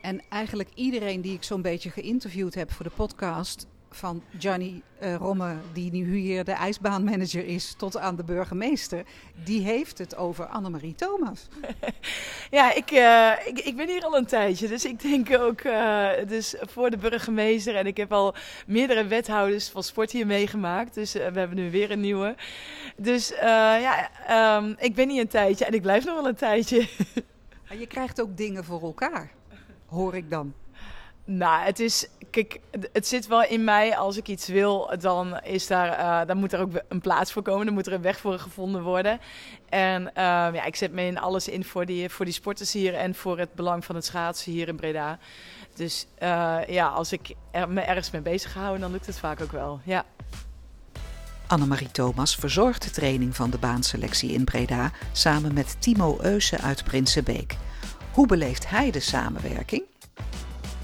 En 0.00 0.22
eigenlijk 0.28 0.68
iedereen 0.74 1.20
die 1.20 1.34
ik 1.34 1.42
zo'n 1.42 1.62
beetje 1.62 1.90
geïnterviewd 1.90 2.54
heb 2.54 2.72
voor 2.72 2.84
de 2.84 2.94
podcast, 2.96 3.66
van 3.90 4.22
Johnny 4.38 4.82
uh, 5.02 5.14
Romme, 5.14 5.56
die 5.72 5.90
nu 5.90 6.16
hier 6.16 6.44
de 6.44 6.52
ijsbaanmanager 6.52 7.46
is, 7.46 7.74
tot 7.76 7.96
aan 7.96 8.16
de 8.16 8.24
burgemeester, 8.24 9.04
die 9.44 9.62
heeft 9.62 9.98
het 9.98 10.16
over 10.16 10.46
Annemarie 10.46 10.94
Thomas. 10.94 11.48
ja, 12.50 12.74
ik, 12.74 12.90
uh, 12.90 13.32
ik, 13.46 13.58
ik, 13.58 13.76
ben 13.76 13.88
hier 13.88 14.04
al 14.04 14.16
een 14.16 14.26
tijdje, 14.26 14.68
dus 14.68 14.84
ik 14.84 15.00
denk 15.02 15.40
ook 15.40 15.62
uh, 15.62 16.08
dus 16.26 16.54
voor 16.60 16.90
de 16.90 16.96
burgemeester. 16.96 17.76
En 17.76 17.86
ik 17.86 17.96
heb 17.96 18.12
al 18.12 18.34
meerdere 18.66 19.06
wethouders 19.06 19.68
van 19.68 19.82
sport 19.82 20.10
hier 20.10 20.26
meegemaakt, 20.26 20.94
dus 20.94 21.12
we 21.12 21.20
hebben 21.20 21.56
nu 21.56 21.70
weer 21.70 21.90
een 21.90 22.00
nieuwe. 22.00 22.34
Dus 22.96 23.28
ja, 23.28 24.10
um, 24.56 24.74
ik 24.78 24.94
ben 24.94 25.08
hier 25.08 25.20
een 25.20 25.28
tijdje 25.28 25.64
en 25.64 25.74
ik 25.74 25.82
blijf 25.82 26.04
nog 26.04 26.14
wel 26.14 26.28
een 26.28 26.34
tijdje. 26.34 26.88
je 27.78 27.86
krijgt 27.86 28.20
ook 28.20 28.36
dingen 28.36 28.64
voor 28.64 28.82
elkaar, 28.82 29.30
hoor 29.86 30.14
ik 30.14 30.30
dan. 30.30 30.54
Nou, 31.32 31.64
het 31.64 31.80
is. 31.80 32.06
Kijk, 32.30 32.60
het 32.92 33.06
zit 33.06 33.26
wel 33.26 33.44
in 33.44 33.64
mij. 33.64 33.96
Als 33.96 34.16
ik 34.16 34.28
iets 34.28 34.48
wil, 34.48 34.92
dan, 34.98 35.40
is 35.40 35.66
daar, 35.66 35.98
uh, 35.98 36.26
dan 36.26 36.36
moet 36.36 36.52
er 36.52 36.60
ook 36.60 36.82
een 36.88 37.00
plaats 37.00 37.32
voor 37.32 37.42
komen. 37.42 37.66
Dan 37.66 37.74
moet 37.74 37.86
er 37.86 37.92
een 37.92 38.02
weg 38.02 38.18
voor 38.18 38.38
gevonden 38.38 38.82
worden. 38.82 39.20
En 39.68 40.02
uh, 40.02 40.12
ja, 40.14 40.64
ik 40.64 40.76
zet 40.76 40.92
me 40.92 41.02
in 41.02 41.18
alles 41.18 41.48
in 41.48 41.64
voor 41.64 41.86
die, 41.86 42.08
voor 42.08 42.24
die 42.24 42.34
sporters 42.34 42.72
hier 42.72 42.94
en 42.94 43.14
voor 43.14 43.38
het 43.38 43.54
belang 43.54 43.84
van 43.84 43.94
het 43.94 44.04
schaatsen 44.04 44.52
hier 44.52 44.68
in 44.68 44.76
Breda. 44.76 45.18
Dus 45.74 46.06
uh, 46.22 46.58
ja, 46.68 46.86
als 46.86 47.12
ik 47.12 47.34
me 47.68 47.80
ergens 47.80 48.10
mee 48.10 48.22
bezig 48.22 48.54
hou, 48.54 48.78
dan 48.78 48.90
lukt 48.92 49.06
het 49.06 49.18
vaak 49.18 49.40
ook 49.40 49.52
wel. 49.52 49.80
Ja. 49.84 50.04
Annemarie 51.46 51.90
Thomas 51.90 52.34
verzorgt 52.34 52.82
de 52.82 52.90
training 52.90 53.36
van 53.36 53.50
de 53.50 53.58
baanselectie 53.58 54.32
in 54.32 54.44
Breda 54.44 54.90
samen 55.12 55.54
met 55.54 55.76
Timo 55.78 56.18
Eusen 56.20 56.60
uit 56.60 56.84
Prinsenbeek. 56.84 57.56
Hoe 58.12 58.26
beleeft 58.26 58.70
hij 58.70 58.90
de 58.90 59.00
samenwerking? 59.00 59.89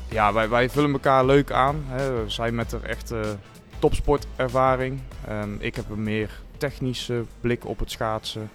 Ja, 0.08 0.32
wij, 0.32 0.48
wij 0.48 0.70
vullen 0.70 0.92
elkaar 0.92 1.24
leuk 1.24 1.50
aan. 1.50 1.84
Hè. 1.86 2.28
Zij 2.28 2.52
met 2.52 2.72
een 2.72 2.84
echte 2.84 3.36
topsportervaring. 3.78 5.00
En 5.24 5.56
ik 5.60 5.76
heb 5.76 5.90
een 5.90 6.02
meer 6.02 6.40
technische 6.56 7.24
blik 7.40 7.66
op 7.66 7.78
het 7.78 7.90
schaatsen. 7.90 8.50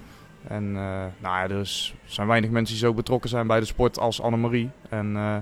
En 0.48 0.64
uh, 0.64 0.74
nou 1.20 1.50
ja, 1.50 1.50
er 1.50 1.94
zijn 2.06 2.28
weinig 2.28 2.50
mensen 2.50 2.76
die 2.76 2.86
zo 2.86 2.94
betrokken 2.94 3.30
zijn 3.30 3.48
bij 3.48 3.60
de 3.60 3.66
sport 3.66 4.00
als 4.00 4.22
Annemarie. 4.22 4.70
En 4.90 5.12
uh, 5.16 5.38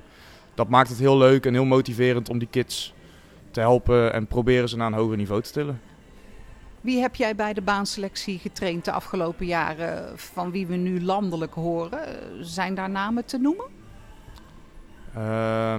dat 0.54 0.70
maakt 0.70 0.90
het 0.90 1.00
heel 1.00 1.18
leuk 1.18 1.46
en 1.46 1.54
heel 1.54 1.66
motiverend 1.66 2.30
om 2.30 2.40
die 2.40 2.48
kids 2.48 2.94
te 3.52 3.60
helpen 3.60 4.14
en 4.14 4.28
proberen 4.28 4.70
ze 4.70 4.78
naar 4.78 4.88
een 4.88 4.98
hoger 4.98 5.18
niveau 5.18 5.42
te 5.42 5.52
tillen. 5.52 5.82
Wie 6.82 7.02
heb 7.02 7.16
jij 7.16 7.36
bij 7.36 7.54
de 7.54 7.62
baanselectie 7.62 8.40
getraind 8.40 8.86
de 8.86 8.92
afgelopen 8.92 9.46
jaren 9.46 10.20
van 10.20 10.52
wie 10.52 10.68
we 10.68 10.76
nu 10.76 11.02
landelijk 11.02 11.54
horen? 11.54 12.00
Zijn 12.42 12.76
daar 12.76 12.90
namen 12.90 13.26
te 13.26 13.38
noemen? 13.38 13.66
Uh, 15.18 15.76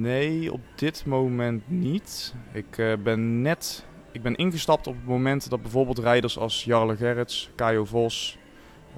nee, 0.00 0.52
op 0.52 0.60
dit 0.74 1.06
moment 1.06 1.62
niet. 1.70 2.34
Ik 2.52 2.78
uh, 2.78 2.92
ben 3.02 3.42
net 3.42 3.86
ik 4.16 4.22
ben 4.22 4.36
ingestapt 4.36 4.86
op 4.86 4.94
het 4.94 5.06
moment 5.06 5.50
dat 5.50 5.62
bijvoorbeeld 5.62 5.98
rijders 5.98 6.38
als 6.38 6.64
Jarle 6.64 6.96
Gerrits, 6.96 7.50
Kajo 7.54 7.84
Vos 7.84 8.38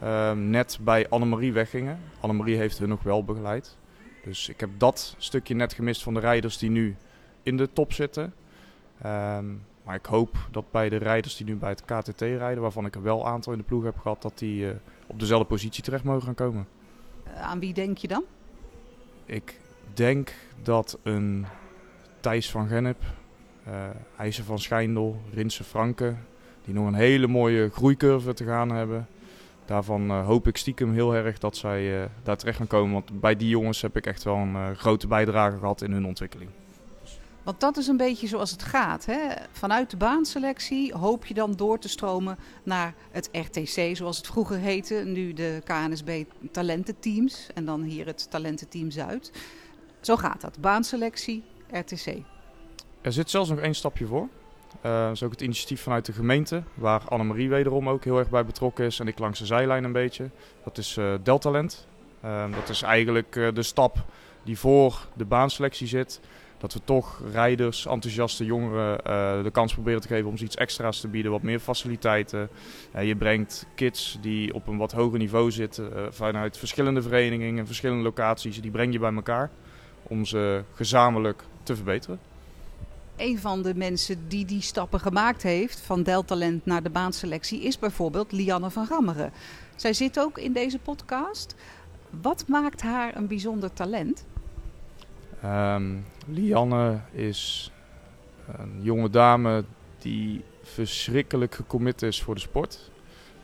uh, 0.02 0.32
net 0.32 0.78
bij 0.80 1.08
Annemarie 1.08 1.52
weggingen. 1.52 2.00
Annemarie 2.20 2.56
heeft 2.56 2.78
hun 2.78 2.88
nog 2.88 3.02
wel 3.02 3.24
begeleid. 3.24 3.76
Dus 4.24 4.48
ik 4.48 4.60
heb 4.60 4.70
dat 4.76 5.14
stukje 5.18 5.54
net 5.54 5.72
gemist 5.72 6.02
van 6.02 6.14
de 6.14 6.20
rijders 6.20 6.58
die 6.58 6.70
nu 6.70 6.96
in 7.42 7.56
de 7.56 7.72
top 7.72 7.92
zitten. 7.92 8.34
Ehm, 9.02 9.46
maar 9.84 9.94
ik 9.94 10.06
hoop 10.06 10.36
dat 10.50 10.70
bij 10.70 10.88
de 10.88 10.96
rijders 10.96 11.36
die 11.36 11.46
nu 11.46 11.56
bij 11.56 11.70
het 11.70 11.84
KTT 11.84 12.20
rijden, 12.20 12.62
waarvan 12.62 12.86
ik 12.86 12.94
er 12.94 13.02
wel 13.02 13.26
aantal 13.26 13.52
in 13.52 13.58
de 13.58 13.64
ploeg 13.64 13.84
heb 13.84 13.98
gehad, 13.98 14.22
dat 14.22 14.38
die 14.38 14.64
uh, 14.64 14.70
op 15.06 15.20
dezelfde 15.20 15.46
positie 15.46 15.82
terecht 15.82 16.04
mogen 16.04 16.22
gaan 16.22 16.34
komen. 16.34 16.66
aan 17.34 17.60
wie 17.60 17.74
denk 17.74 17.98
je 17.98 18.08
dan? 18.08 18.24
Ik 19.28 19.60
denk 19.94 20.32
dat 20.62 20.98
een 21.02 21.46
Thijs 22.20 22.50
van 22.50 22.68
Gennep, 22.68 23.02
uh, 23.68 23.74
IJzer 24.16 24.44
van 24.44 24.58
Schijndel, 24.58 25.20
Rinse 25.32 25.64
Franke, 25.64 26.14
die 26.64 26.74
nog 26.74 26.86
een 26.86 26.94
hele 26.94 27.26
mooie 27.26 27.70
groeicurve 27.70 28.34
te 28.34 28.44
gaan 28.44 28.70
hebben. 28.70 29.06
Daarvan 29.64 30.10
uh, 30.10 30.26
hoop 30.26 30.46
ik 30.46 30.56
stiekem 30.56 30.92
heel 30.92 31.14
erg 31.14 31.38
dat 31.38 31.56
zij 31.56 32.00
uh, 32.00 32.04
daar 32.22 32.36
terecht 32.36 32.56
gaan 32.56 32.66
komen. 32.66 32.92
Want 32.92 33.20
bij 33.20 33.36
die 33.36 33.48
jongens 33.48 33.82
heb 33.82 33.96
ik 33.96 34.06
echt 34.06 34.22
wel 34.22 34.36
een 34.36 34.76
grote 34.76 35.06
bijdrage 35.06 35.58
gehad 35.58 35.82
in 35.82 35.92
hun 35.92 36.06
ontwikkeling. 36.06 36.50
Want 37.48 37.60
dat 37.60 37.76
is 37.76 37.86
een 37.86 37.96
beetje 37.96 38.26
zoals 38.26 38.50
het 38.50 38.62
gaat. 38.62 39.06
Hè? 39.06 39.18
Vanuit 39.52 39.90
de 39.90 39.96
baanselectie 39.96 40.94
hoop 40.94 41.26
je 41.26 41.34
dan 41.34 41.52
door 41.52 41.78
te 41.78 41.88
stromen 41.88 42.38
naar 42.62 42.94
het 43.10 43.28
RTC, 43.32 43.96
zoals 43.96 44.16
het 44.16 44.26
vroeger 44.26 44.56
heette. 44.56 44.94
Nu 44.94 45.32
de 45.32 45.62
KNSB 45.64 46.24
talententeams 46.52 47.46
en 47.54 47.64
dan 47.64 47.82
hier 47.82 48.06
het 48.06 48.30
talententeam 48.30 48.90
Zuid. 48.90 49.32
Zo 50.00 50.16
gaat 50.16 50.40
dat. 50.40 50.60
Baanselectie, 50.60 51.44
RTC. 51.70 52.16
Er 53.00 53.12
zit 53.12 53.30
zelfs 53.30 53.48
nog 53.48 53.58
één 53.58 53.74
stapje 53.74 54.06
voor. 54.06 54.28
Uh, 54.84 55.02
dat 55.06 55.12
is 55.12 55.22
ook 55.22 55.30
het 55.30 55.40
initiatief 55.40 55.82
vanuit 55.82 56.06
de 56.06 56.12
gemeente, 56.12 56.62
waar 56.74 57.02
Annemarie 57.08 57.48
wederom 57.48 57.88
ook 57.88 58.04
heel 58.04 58.18
erg 58.18 58.30
bij 58.30 58.44
betrokken 58.44 58.84
is 58.84 59.00
en 59.00 59.08
ik 59.08 59.18
langs 59.18 59.38
de 59.38 59.46
zijlijn 59.46 59.84
een 59.84 59.92
beetje. 59.92 60.30
Dat 60.64 60.78
is 60.78 60.96
uh, 60.96 61.14
Deltalent. 61.22 61.86
Uh, 62.24 62.52
dat 62.52 62.68
is 62.68 62.82
eigenlijk 62.82 63.32
de 63.32 63.62
stap 63.62 64.04
die 64.42 64.58
voor 64.58 65.08
de 65.14 65.24
baanselectie 65.24 65.86
zit. 65.86 66.20
Dat 66.58 66.72
we 66.72 66.80
toch 66.84 67.22
rijders, 67.32 67.86
enthousiaste 67.86 68.44
jongeren 68.44 69.04
de 69.44 69.50
kans 69.50 69.72
proberen 69.72 70.00
te 70.00 70.08
geven 70.08 70.30
om 70.30 70.36
ze 70.36 70.44
iets 70.44 70.56
extra's 70.56 71.00
te 71.00 71.08
bieden, 71.08 71.30
wat 71.30 71.42
meer 71.42 71.60
faciliteiten. 71.60 72.48
je 73.02 73.16
brengt 73.16 73.66
kids 73.74 74.18
die 74.20 74.54
op 74.54 74.66
een 74.66 74.76
wat 74.76 74.92
hoger 74.92 75.18
niveau 75.18 75.50
zitten 75.50 76.14
vanuit 76.14 76.58
verschillende 76.58 77.02
verenigingen, 77.02 77.66
verschillende 77.66 78.02
locaties, 78.02 78.60
die 78.60 78.70
breng 78.70 78.92
je 78.92 78.98
bij 78.98 79.14
elkaar 79.14 79.50
om 80.02 80.24
ze 80.24 80.62
gezamenlijk 80.74 81.42
te 81.62 81.76
verbeteren 81.76 82.18
een 83.18 83.38
van 83.38 83.62
de 83.62 83.74
mensen 83.74 84.28
die 84.28 84.44
die 84.44 84.62
stappen 84.62 85.00
gemaakt 85.00 85.42
heeft 85.42 85.80
van 85.80 86.02
Deltalent 86.02 86.66
naar 86.66 86.82
de 86.82 86.90
baanselectie 86.90 87.60
is 87.60 87.78
bijvoorbeeld 87.78 88.32
Lianne 88.32 88.70
van 88.70 88.86
Gammeren. 88.86 89.32
Zij 89.76 89.92
zit 89.92 90.20
ook 90.20 90.38
in 90.38 90.52
deze 90.52 90.78
podcast. 90.78 91.54
Wat 92.22 92.44
maakt 92.46 92.82
haar 92.82 93.16
een 93.16 93.26
bijzonder 93.26 93.72
talent? 93.72 94.24
Um, 95.44 96.04
Lianne 96.26 97.00
is 97.10 97.72
een 98.58 98.78
jonge 98.82 99.10
dame 99.10 99.64
die 99.98 100.44
verschrikkelijk 100.62 101.54
gecommit 101.54 102.02
is 102.02 102.22
voor 102.22 102.34
de 102.34 102.40
sport. 102.40 102.90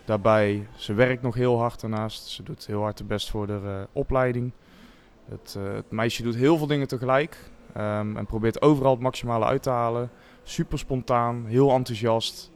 Daarbij, 0.05 0.67
ze 0.77 0.95
werkt 0.95 1.23
nog 1.23 1.35
heel 1.35 1.59
hard 1.59 1.81
daarnaast. 1.81 2.27
Ze 2.27 2.43
doet 2.43 2.67
heel 2.67 2.81
hard 2.81 2.99
de 2.99 3.05
best 3.05 3.31
voor 3.31 3.47
de 3.47 3.61
uh, 3.65 3.83
opleiding. 3.93 4.53
Het, 5.29 5.55
uh, 5.59 5.75
het 5.75 5.91
meisje 5.91 6.23
doet 6.23 6.35
heel 6.35 6.57
veel 6.59 6.67
dingen 6.67 6.89
tegelijk. 6.89 7.37
Um, 7.77 8.17
en 8.17 8.27
probeert 8.27 8.63
overal 8.63 8.91
het 8.91 9.01
maximale 9.01 9.45
uit 9.45 9.63
te 9.63 9.71
halen. 9.71 10.11
Super 10.43 10.79
spontaan, 10.79 11.45
heel 11.47 11.71
enthousiast. 11.71 12.51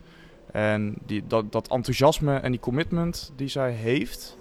En 0.52 0.94
die, 1.06 1.26
dat, 1.26 1.52
dat 1.52 1.68
enthousiasme 1.68 2.36
en 2.36 2.50
die 2.50 2.60
commitment 2.60 3.32
die 3.36 3.48
zij 3.48 3.72
heeft, 3.72 4.38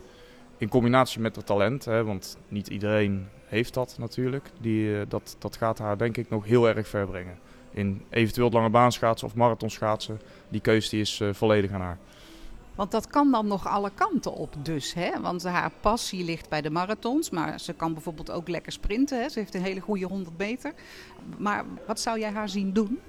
in 0.57 0.69
combinatie 0.69 1.21
met 1.21 1.35
het 1.35 1.45
talent, 1.45 1.85
hè, 1.85 2.03
want 2.03 2.37
niet 2.47 2.67
iedereen 2.67 3.27
heeft 3.47 3.73
dat 3.73 3.95
natuurlijk, 3.97 4.49
die, 4.61 4.89
uh, 4.89 5.01
dat, 5.07 5.35
dat 5.39 5.57
gaat 5.57 5.77
haar 5.77 5.97
denk 5.97 6.17
ik 6.17 6.29
nog 6.29 6.45
heel 6.45 6.67
erg 6.67 6.87
ver 6.87 7.07
brengen. 7.07 7.39
In 7.71 8.05
eventueel 8.09 8.49
lange 8.49 8.69
baanschaatsen 8.69 9.27
of 9.27 9.35
marathonschaatsen, 9.35 10.21
die 10.49 10.61
keuze 10.61 10.89
die 10.89 11.01
is 11.01 11.19
uh, 11.19 11.33
volledig 11.33 11.71
aan 11.71 11.81
haar. 11.81 11.97
Want 12.77 12.91
dat 12.91 13.07
kan 13.07 13.31
dan 13.31 13.47
nog 13.47 13.67
alle 13.67 13.91
kanten 13.93 14.33
op 14.33 14.53
dus. 14.61 14.93
Hè? 14.93 15.21
Want 15.21 15.43
haar 15.43 15.71
passie 15.81 16.23
ligt 16.23 16.49
bij 16.49 16.61
de 16.61 16.69
marathons. 16.69 17.29
Maar 17.29 17.59
ze 17.59 17.73
kan 17.73 17.93
bijvoorbeeld 17.93 18.31
ook 18.31 18.47
lekker 18.47 18.71
sprinten. 18.71 19.21
Hè? 19.21 19.29
Ze 19.29 19.39
heeft 19.39 19.55
een 19.55 19.61
hele 19.61 19.79
goede 19.79 20.05
100 20.05 20.37
meter. 20.37 20.73
Maar 21.37 21.65
wat 21.87 21.99
zou 21.99 22.19
jij 22.19 22.31
haar 22.31 22.49
zien 22.49 22.73
doen? 22.73 22.99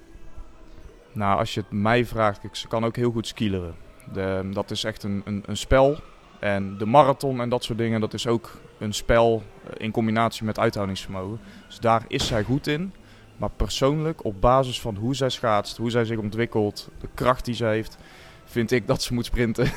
Nou, 1.13 1.39
als 1.39 1.55
je 1.55 1.61
het 1.61 1.71
mij 1.71 2.05
vraagt, 2.05 2.41
ze 2.53 2.69
kan 2.69 2.85
ook 2.85 2.97
heel 2.97 3.11
goed 3.11 3.27
skileren. 3.27 3.75
De, 4.13 4.49
dat 4.53 4.71
is 4.71 4.85
echt 4.85 5.03
een, 5.03 5.23
een, 5.25 5.43
een, 5.47 5.57
spel. 5.57 5.99
En 6.41 6.79
de 6.79 6.87
marathon 6.87 7.41
en 7.41 7.49
dat 7.49 7.65
soort 7.65 7.79
dingen, 7.79 8.01
dat 8.01 8.15
is 8.15 8.27
ook 8.27 8.51
een 8.79 8.95
spel 8.95 9.43
eh, 9.65 9.71
in 9.77 9.91
combinatie 9.91 10.45
met 10.45 10.59
uithoudingsvermogen. 10.59 11.41
Dus 11.67 11.79
daar 11.79 12.05
is 12.09 12.27
zij 12.27 12.43
goed 12.43 12.67
in. 12.67 12.93
Maar 13.37 13.51
persoonlijk, 13.51 14.25
op 14.25 14.41
basis 14.41 14.81
van 14.81 14.97
hoe 14.97 15.15
zij 15.15 15.29
schaatst, 15.29 15.77
hoe 15.77 15.91
zij 15.91 16.05
zich 16.05 16.19
ontwikkelt, 16.19 16.89
de 17.01 17.09
kracht 17.15 17.45
die 17.45 17.55
ze 17.55 17.65
heeft, 17.65 17.99
vind 18.45 18.71
ik 18.71 18.87
dat 18.87 19.03
ze 19.03 19.15
moet 19.15 19.25
sprinten. 19.25 19.71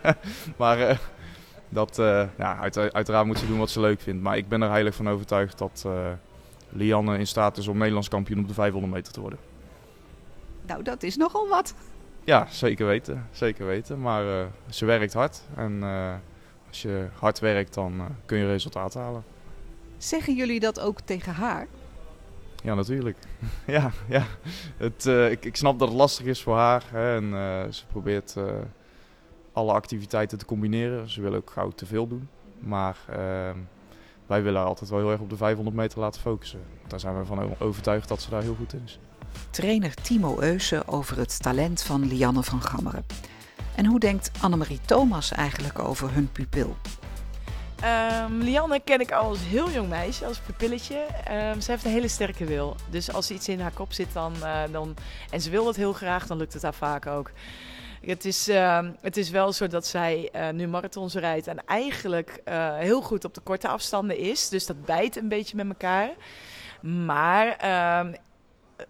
maar 0.56 0.78
uh, 0.78 0.96
dat, 1.68 1.98
uh, 1.98 2.24
ja, 2.38 2.58
uit, 2.58 2.92
uiteraard 2.92 3.26
moet 3.26 3.38
ze 3.38 3.46
doen 3.46 3.58
wat 3.58 3.70
ze 3.70 3.80
leuk 3.80 4.00
vindt. 4.00 4.22
Maar 4.22 4.36
ik 4.36 4.48
ben 4.48 4.62
er 4.62 4.70
heilig 4.70 4.94
van 4.94 5.08
overtuigd 5.08 5.58
dat 5.58 5.84
uh, 5.86 5.92
Lianne 6.68 7.18
in 7.18 7.26
staat 7.26 7.56
is 7.56 7.68
om 7.68 7.78
Nederlands 7.78 8.08
kampioen 8.08 8.38
op 8.38 8.48
de 8.48 8.54
500 8.54 8.92
meter 8.92 9.12
te 9.12 9.20
worden. 9.20 9.38
Nou, 10.66 10.82
dat 10.82 11.02
is 11.02 11.16
nogal 11.16 11.48
wat. 11.48 11.74
Ja, 12.24 12.46
zeker 12.50 12.86
weten. 12.86 13.28
Zeker 13.30 13.66
weten. 13.66 14.00
Maar 14.00 14.48
ze 14.70 14.84
werkt 14.84 15.12
hard. 15.12 15.42
En 15.56 15.82
als 16.72 16.82
je 16.82 17.06
hard 17.18 17.38
werkt, 17.38 17.74
dan 17.74 18.02
kun 18.26 18.38
je 18.38 18.46
resultaat 18.46 18.94
halen. 18.94 19.24
Zeggen 19.98 20.34
jullie 20.34 20.60
dat 20.60 20.80
ook 20.80 21.00
tegen 21.00 21.32
haar? 21.32 21.66
Ja, 22.62 22.74
natuurlijk. 22.74 23.18
ja, 23.66 23.90
ja. 24.08 24.26
Het, 24.76 25.06
uh, 25.06 25.30
ik, 25.30 25.44
ik 25.44 25.56
snap 25.56 25.78
dat 25.78 25.88
het 25.88 25.96
lastig 25.96 26.26
is 26.26 26.42
voor 26.42 26.56
haar. 26.56 26.82
Hè, 26.90 27.16
en 27.16 27.24
uh, 27.24 27.62
ze 27.70 27.86
probeert 27.86 28.34
uh, 28.38 28.44
alle 29.52 29.72
activiteiten 29.72 30.38
te 30.38 30.44
combineren. 30.44 31.10
Ze 31.10 31.20
wil 31.20 31.34
ook 31.34 31.50
gauw 31.50 31.70
te 31.70 31.86
veel 31.86 32.06
doen. 32.08 32.28
Maar 32.58 32.96
ehm, 33.08 33.56
wij 34.26 34.42
willen 34.42 34.58
haar 34.58 34.68
altijd 34.68 34.90
wel 34.90 34.98
heel 34.98 35.10
erg 35.10 35.20
op 35.20 35.30
de 35.30 35.36
500 35.36 35.76
meter 35.76 36.00
laten 36.00 36.20
focussen. 36.20 36.60
Daar 36.86 37.00
zijn 37.00 37.18
we 37.18 37.24
van 37.24 37.54
overtuigd 37.58 38.08
dat 38.08 38.22
ze 38.22 38.30
daar 38.30 38.42
heel 38.42 38.54
goed 38.54 38.72
in 38.72 38.82
is. 38.84 38.98
Trainer 39.50 39.94
Timo 39.94 40.40
Eusen 40.40 40.88
over 40.88 41.18
het 41.18 41.42
talent 41.42 41.82
van 41.82 42.06
Lianne 42.06 42.42
van 42.42 42.62
Gammeren. 42.62 43.04
En 43.74 43.86
hoe 43.86 43.98
denkt 43.98 44.30
Annemarie 44.40 44.80
Thomas 44.84 45.32
eigenlijk 45.32 45.78
over 45.78 46.14
hun 46.14 46.32
pupil? 46.32 46.76
Um, 48.26 48.38
Lianne 48.38 48.80
ken 48.80 49.00
ik 49.00 49.12
al 49.12 49.28
als 49.28 49.38
heel 49.38 49.70
jong 49.70 49.88
meisje, 49.88 50.26
als 50.26 50.38
pupilletje. 50.38 51.06
Um, 51.30 51.60
ze 51.60 51.70
heeft 51.70 51.84
een 51.84 51.90
hele 51.90 52.08
sterke 52.08 52.44
wil. 52.44 52.76
Dus 52.90 53.12
als 53.12 53.30
iets 53.30 53.48
in 53.48 53.60
haar 53.60 53.72
kop 53.72 53.92
zit 53.92 54.12
dan, 54.12 54.32
uh, 54.40 54.62
dan, 54.70 54.96
en 55.30 55.40
ze 55.40 55.50
wil 55.50 55.64
dat 55.64 55.76
heel 55.76 55.92
graag, 55.92 56.26
dan 56.26 56.36
lukt 56.36 56.52
het 56.52 56.62
haar 56.62 56.74
vaak 56.74 57.06
ook. 57.06 57.30
Het 58.00 58.24
is, 58.24 58.48
uh, 58.48 58.88
het 59.00 59.16
is 59.16 59.30
wel 59.30 59.52
zo 59.52 59.66
dat 59.66 59.86
zij 59.86 60.30
uh, 60.36 60.48
nu 60.48 60.68
marathons 60.68 61.14
rijdt 61.14 61.46
en 61.46 61.64
eigenlijk 61.66 62.40
uh, 62.44 62.76
heel 62.76 63.02
goed 63.02 63.24
op 63.24 63.34
de 63.34 63.40
korte 63.40 63.68
afstanden 63.68 64.18
is. 64.18 64.48
Dus 64.48 64.66
dat 64.66 64.84
bijt 64.84 65.16
een 65.16 65.28
beetje 65.28 65.56
met 65.56 65.68
elkaar. 65.68 66.10
Maar 67.06 67.56
ehm, 67.56 68.12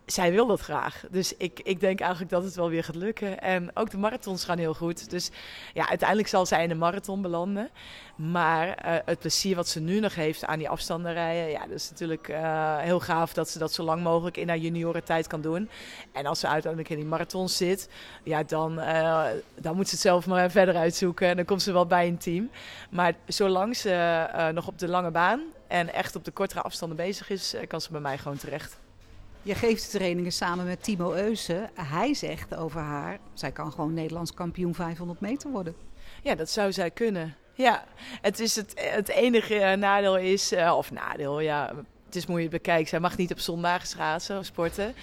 zij 0.06 0.32
wil 0.32 0.46
dat 0.46 0.60
graag. 0.60 1.04
Dus 1.10 1.36
ik, 1.36 1.60
ik 1.60 1.80
denk 1.80 2.00
eigenlijk 2.00 2.30
dat 2.30 2.44
het 2.44 2.54
wel 2.54 2.68
weer 2.68 2.84
gaat 2.84 2.94
lukken. 2.94 3.40
En 3.40 3.70
ook 3.74 3.90
de 3.90 3.98
marathons 3.98 4.44
gaan 4.44 4.58
heel 4.58 4.74
goed. 4.74 5.10
Dus 5.10 5.30
ja, 5.74 5.88
uiteindelijk 5.88 6.28
zal 6.28 6.46
zij 6.46 6.62
in 6.62 6.68
de 6.68 6.74
marathon 6.74 7.22
belanden. 7.22 7.70
Maar 8.16 8.66
uh, 8.66 8.96
het 9.04 9.18
plezier 9.18 9.56
wat 9.56 9.68
ze 9.68 9.80
nu 9.80 10.00
nog 10.00 10.14
heeft 10.14 10.44
aan 10.44 10.58
die 10.58 10.68
afstanden 10.68 11.12
rijden, 11.12 11.50
ja, 11.50 11.60
dat 11.60 11.70
is 11.74 11.90
natuurlijk 11.90 12.28
uh, 12.28 12.78
heel 12.78 13.00
gaaf 13.00 13.32
dat 13.32 13.48
ze 13.48 13.58
dat 13.58 13.72
zo 13.72 13.82
lang 13.82 14.02
mogelijk 14.02 14.36
in 14.36 14.48
haar 14.48 14.58
juniorentijd 14.58 15.26
kan 15.26 15.40
doen. 15.40 15.68
En 16.12 16.26
als 16.26 16.40
ze 16.40 16.48
uiteindelijk 16.48 16.92
in 16.92 16.98
die 16.98 17.06
marathon 17.06 17.48
zit, 17.48 17.88
ja, 18.22 18.42
dan, 18.42 18.78
uh, 18.78 19.24
dan 19.60 19.76
moet 19.76 19.88
ze 19.88 19.94
het 19.94 20.02
zelf 20.02 20.26
maar 20.26 20.50
verder 20.50 20.76
uitzoeken. 20.76 21.28
En 21.28 21.36
dan 21.36 21.44
komt 21.44 21.62
ze 21.62 21.72
wel 21.72 21.86
bij 21.86 22.06
een 22.06 22.18
team. 22.18 22.50
Maar 22.90 23.14
zolang 23.26 23.76
ze 23.76 24.50
nog 24.54 24.66
op 24.66 24.78
de 24.78 24.88
lange 24.88 25.10
baan 25.10 25.40
en 25.68 25.92
echt 25.92 26.16
op 26.16 26.24
de 26.24 26.30
kortere 26.30 26.62
afstanden 26.62 26.96
bezig 26.96 27.30
is, 27.30 27.54
kan 27.68 27.80
ze 27.80 27.92
bij 27.92 28.00
mij 28.00 28.18
gewoon 28.18 28.36
terecht. 28.36 28.80
Je 29.44 29.54
geeft 29.54 29.90
trainingen 29.90 30.32
samen 30.32 30.64
met 30.64 30.82
Timo 30.82 31.12
Eusen. 31.12 31.70
Hij 31.74 32.14
zegt 32.14 32.54
over 32.54 32.80
haar, 32.80 33.18
zij 33.34 33.52
kan 33.52 33.72
gewoon 33.72 33.94
Nederlands 33.94 34.34
kampioen 34.34 34.74
500 34.74 35.20
meter 35.20 35.50
worden. 35.50 35.74
Ja, 36.22 36.34
dat 36.34 36.50
zou 36.50 36.72
zij 36.72 36.90
kunnen. 36.90 37.36
Ja, 37.54 37.84
het, 38.20 38.40
is 38.40 38.56
het, 38.56 38.72
het 38.76 39.08
enige 39.08 39.76
nadeel 39.78 40.18
is, 40.18 40.52
uh, 40.52 40.74
of 40.76 40.90
nadeel, 40.90 41.40
ja, 41.40 41.74
het 42.06 42.16
is 42.16 42.26
moeilijk 42.26 42.52
bekijken. 42.52 42.88
Zij 42.88 43.00
mag 43.00 43.16
niet 43.16 43.32
op 43.32 43.38
zondagen 43.38 43.88
schaatsen 43.88 44.38
of 44.38 44.44
sporten. 44.44 44.94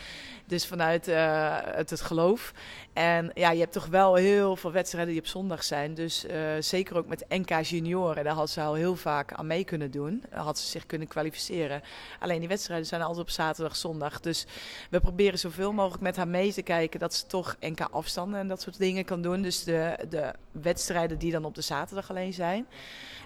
Dus 0.49 0.65
vanuit 0.65 1.07
uh, 1.07 1.57
het, 1.61 2.01
geloof. 2.01 2.53
En 2.93 3.31
ja, 3.33 3.51
je 3.51 3.59
hebt 3.59 3.73
toch 3.73 3.85
wel 3.85 4.15
heel 4.15 4.55
veel 4.55 4.71
wedstrijden 4.71 5.11
die 5.11 5.21
op 5.21 5.27
zondag 5.27 5.63
zijn. 5.63 5.93
Dus 5.93 6.25
uh, 6.25 6.33
zeker 6.59 6.97
ook 6.97 7.07
met 7.07 7.25
NK 7.27 7.61
junioren. 7.61 8.23
Daar 8.23 8.33
had 8.33 8.49
ze 8.49 8.61
al 8.61 8.73
heel 8.73 8.95
vaak 8.95 9.33
aan 9.33 9.47
mee 9.47 9.63
kunnen 9.63 9.91
doen. 9.91 10.23
Had 10.29 10.59
ze 10.59 10.67
zich 10.67 10.85
kunnen 10.85 11.07
kwalificeren. 11.07 11.81
Alleen 12.19 12.39
die 12.39 12.47
wedstrijden 12.47 12.85
zijn 12.85 13.01
altijd 13.01 13.21
op 13.21 13.29
zaterdag, 13.29 13.75
zondag. 13.75 14.19
Dus 14.19 14.45
we 14.89 14.99
proberen 14.99 15.39
zoveel 15.39 15.71
mogelijk 15.71 16.03
met 16.03 16.15
haar 16.15 16.27
mee 16.27 16.53
te 16.53 16.61
kijken. 16.61 16.99
Dat 16.99 17.13
ze 17.13 17.25
toch 17.25 17.55
NK 17.59 17.79
afstanden 17.79 18.39
en 18.39 18.47
dat 18.47 18.61
soort 18.61 18.77
dingen 18.77 19.05
kan 19.05 19.21
doen. 19.21 19.41
Dus 19.41 19.63
de, 19.63 19.97
de 20.09 20.33
wedstrijden 20.51 21.17
die 21.17 21.31
dan 21.31 21.45
op 21.45 21.55
de 21.55 21.61
zaterdag 21.61 22.09
alleen 22.09 22.33
zijn. 22.33 22.67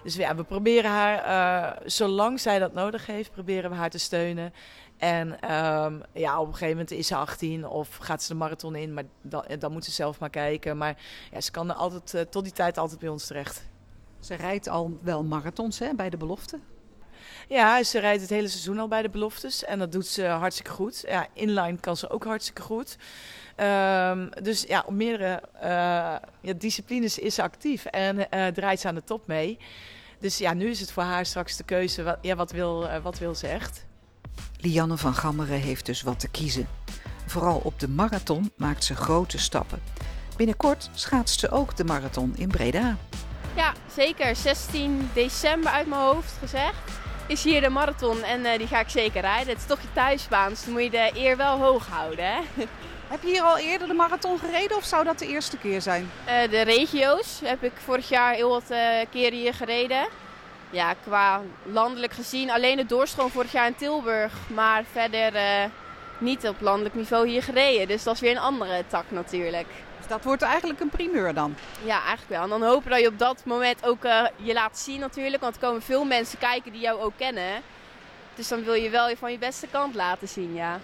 Dus 0.02 0.14
ja, 0.14 0.34
we 0.36 0.44
proberen 0.44 0.90
haar, 0.90 1.26
uh, 1.26 1.80
zolang 1.84 2.40
zij 2.40 2.58
dat 2.58 2.72
nodig 2.72 3.06
heeft, 3.06 3.32
proberen 3.32 3.70
we 3.70 3.76
haar 3.76 3.90
te 3.90 3.98
steunen. 3.98 4.52
En 4.96 5.54
um, 5.54 6.02
ja, 6.12 6.40
op 6.40 6.46
een 6.46 6.52
gegeven 6.52 6.68
moment 6.68 6.90
is 6.90 7.06
ze 7.06 7.16
18 7.16 7.66
of 7.66 7.96
gaat 7.96 8.22
ze 8.22 8.28
de 8.28 8.38
marathon 8.38 8.76
in. 8.76 8.94
Maar 8.94 9.04
dan, 9.22 9.44
dan 9.58 9.72
moet 9.72 9.84
ze 9.84 9.90
zelf 9.90 10.18
maar 10.18 10.30
kijken. 10.30 10.76
Maar 10.76 10.96
ja, 11.32 11.40
ze 11.40 11.50
kan 11.50 11.76
altijd, 11.76 12.14
uh, 12.14 12.20
tot 12.20 12.44
die 12.44 12.52
tijd 12.52 12.78
altijd 12.78 13.00
bij 13.00 13.08
ons 13.08 13.26
terecht. 13.26 13.64
Ze 14.20 14.34
rijdt 14.34 14.68
al 14.68 14.98
wel 15.02 15.24
marathons 15.24 15.78
hè, 15.78 15.94
bij 15.94 16.10
de 16.10 16.16
belofte. 16.16 16.58
Ja, 17.48 17.82
ze 17.82 17.98
rijdt 17.98 18.20
het 18.20 18.30
hele 18.30 18.48
seizoen 18.48 18.78
al 18.78 18.88
bij 18.88 19.02
de 19.02 19.08
beloftes. 19.08 19.64
En 19.64 19.78
dat 19.78 19.92
doet 19.92 20.06
ze 20.06 20.24
hartstikke 20.24 20.70
goed. 20.70 21.04
Ja, 21.06 21.26
inline 21.32 21.78
kan 21.80 21.96
ze 21.96 22.10
ook 22.10 22.24
hartstikke 22.24 22.62
goed. 22.62 22.96
Um, 23.56 24.30
dus 24.42 24.62
ja, 24.62 24.82
op 24.86 24.94
meerdere 24.94 25.42
uh, 25.56 25.62
ja, 26.40 26.52
disciplines 26.56 27.18
is 27.18 27.34
ze 27.34 27.42
actief 27.42 27.84
en 27.84 28.16
uh, 28.16 28.46
draait 28.46 28.80
ze 28.80 28.88
aan 28.88 28.94
de 28.94 29.04
top 29.04 29.26
mee. 29.26 29.58
Dus 30.18 30.38
ja, 30.38 30.54
nu 30.54 30.68
is 30.68 30.80
het 30.80 30.92
voor 30.92 31.02
haar 31.02 31.26
straks 31.26 31.56
de 31.56 31.64
keuze, 31.64 32.02
wat, 32.02 32.18
ja, 32.20 32.36
wat, 32.36 32.50
wil, 32.50 33.00
wat 33.02 33.18
wil 33.18 33.34
ze 33.34 33.46
echt? 33.46 33.84
Lianne 34.64 34.96
van 34.96 35.14
Gammeren 35.14 35.60
heeft 35.60 35.86
dus 35.86 36.02
wat 36.02 36.20
te 36.20 36.28
kiezen. 36.28 36.68
Vooral 37.26 37.60
op 37.64 37.80
de 37.80 37.88
marathon 37.88 38.52
maakt 38.56 38.84
ze 38.84 38.94
grote 38.94 39.38
stappen. 39.38 39.82
Binnenkort 40.36 40.90
schaatst 40.94 41.40
ze 41.40 41.50
ook 41.50 41.76
de 41.76 41.84
marathon 41.84 42.36
in 42.36 42.48
Breda. 42.48 42.96
Ja, 43.56 43.72
zeker. 43.94 44.36
16 44.36 45.10
december 45.14 45.70
uit 45.70 45.86
mijn 45.86 46.00
hoofd 46.00 46.32
gezegd 46.38 46.90
is 47.26 47.44
hier 47.44 47.60
de 47.60 47.68
marathon 47.68 48.22
en 48.22 48.40
uh, 48.40 48.58
die 48.58 48.66
ga 48.66 48.80
ik 48.80 48.88
zeker 48.88 49.20
rijden. 49.20 49.48
Het 49.48 49.58
is 49.58 49.66
toch 49.66 49.80
je 49.80 49.92
thuisbaan, 49.92 50.48
dus 50.48 50.64
dan 50.64 50.72
moet 50.72 50.82
je 50.82 50.90
de 50.90 51.10
eer 51.14 51.36
wel 51.36 51.58
hoog 51.58 51.86
houden. 51.86 52.24
Hè? 52.24 52.40
Heb 53.08 53.22
je 53.22 53.28
hier 53.28 53.42
al 53.42 53.58
eerder 53.58 53.88
de 53.88 53.94
marathon 53.94 54.38
gereden 54.38 54.76
of 54.76 54.84
zou 54.84 55.04
dat 55.04 55.18
de 55.18 55.26
eerste 55.26 55.56
keer 55.56 55.80
zijn? 55.82 56.10
Uh, 56.26 56.50
de 56.50 56.60
regio's 56.60 57.40
heb 57.44 57.62
ik 57.62 57.72
vorig 57.84 58.08
jaar 58.08 58.34
heel 58.34 58.48
wat 58.48 58.70
uh, 58.70 58.78
keren 59.10 59.38
hier 59.38 59.54
gereden. 59.54 60.08
Ja, 60.74 60.94
qua 60.94 61.40
landelijk 61.62 62.12
gezien 62.12 62.50
alleen 62.50 62.76
de 62.76 62.86
doorstroom 62.86 63.30
vorig 63.30 63.52
jaar 63.52 63.66
in 63.66 63.74
Tilburg. 63.74 64.32
Maar 64.54 64.84
verder 64.92 65.32
niet 66.18 66.48
op 66.48 66.60
landelijk 66.60 66.94
niveau 66.94 67.28
hier 67.28 67.42
gereden. 67.42 67.88
Dus 67.88 68.02
dat 68.02 68.14
is 68.14 68.20
weer 68.20 68.30
een 68.30 68.38
andere 68.38 68.84
tak 68.86 69.04
natuurlijk. 69.08 69.66
Dus 69.98 70.06
dat 70.08 70.24
wordt 70.24 70.42
eigenlijk 70.42 70.80
een 70.80 70.88
primeur 70.88 71.34
dan? 71.34 71.56
Ja, 71.84 71.98
eigenlijk 71.98 72.28
wel. 72.28 72.42
En 72.42 72.48
dan 72.48 72.62
hopen 72.62 72.90
dat 72.90 73.00
je 73.00 73.08
op 73.08 73.18
dat 73.18 73.44
moment 73.44 73.86
ook 73.86 74.04
uh, 74.04 74.22
je 74.36 74.52
laat 74.52 74.78
zien 74.78 75.00
natuurlijk. 75.00 75.42
Want 75.42 75.54
er 75.54 75.60
komen 75.60 75.82
veel 75.82 76.04
mensen 76.04 76.38
kijken 76.38 76.72
die 76.72 76.80
jou 76.80 77.00
ook 77.00 77.16
kennen. 77.16 77.62
Dus 78.34 78.48
dan 78.48 78.64
wil 78.64 78.74
je 78.74 78.90
wel 78.90 79.08
je 79.08 79.16
van 79.16 79.32
je 79.32 79.38
beste 79.38 79.66
kant 79.66 79.94
laten 79.94 80.28
zien, 80.28 80.54
ja. 80.54 80.80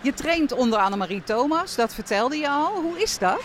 Je 0.00 0.14
traint 0.14 0.52
onder 0.52 0.78
Annemarie 0.78 1.24
Thomas, 1.24 1.74
dat 1.74 1.94
vertelde 1.94 2.36
je 2.36 2.48
al. 2.48 2.74
Hoe 2.74 3.02
is 3.02 3.18
dat? 3.18 3.40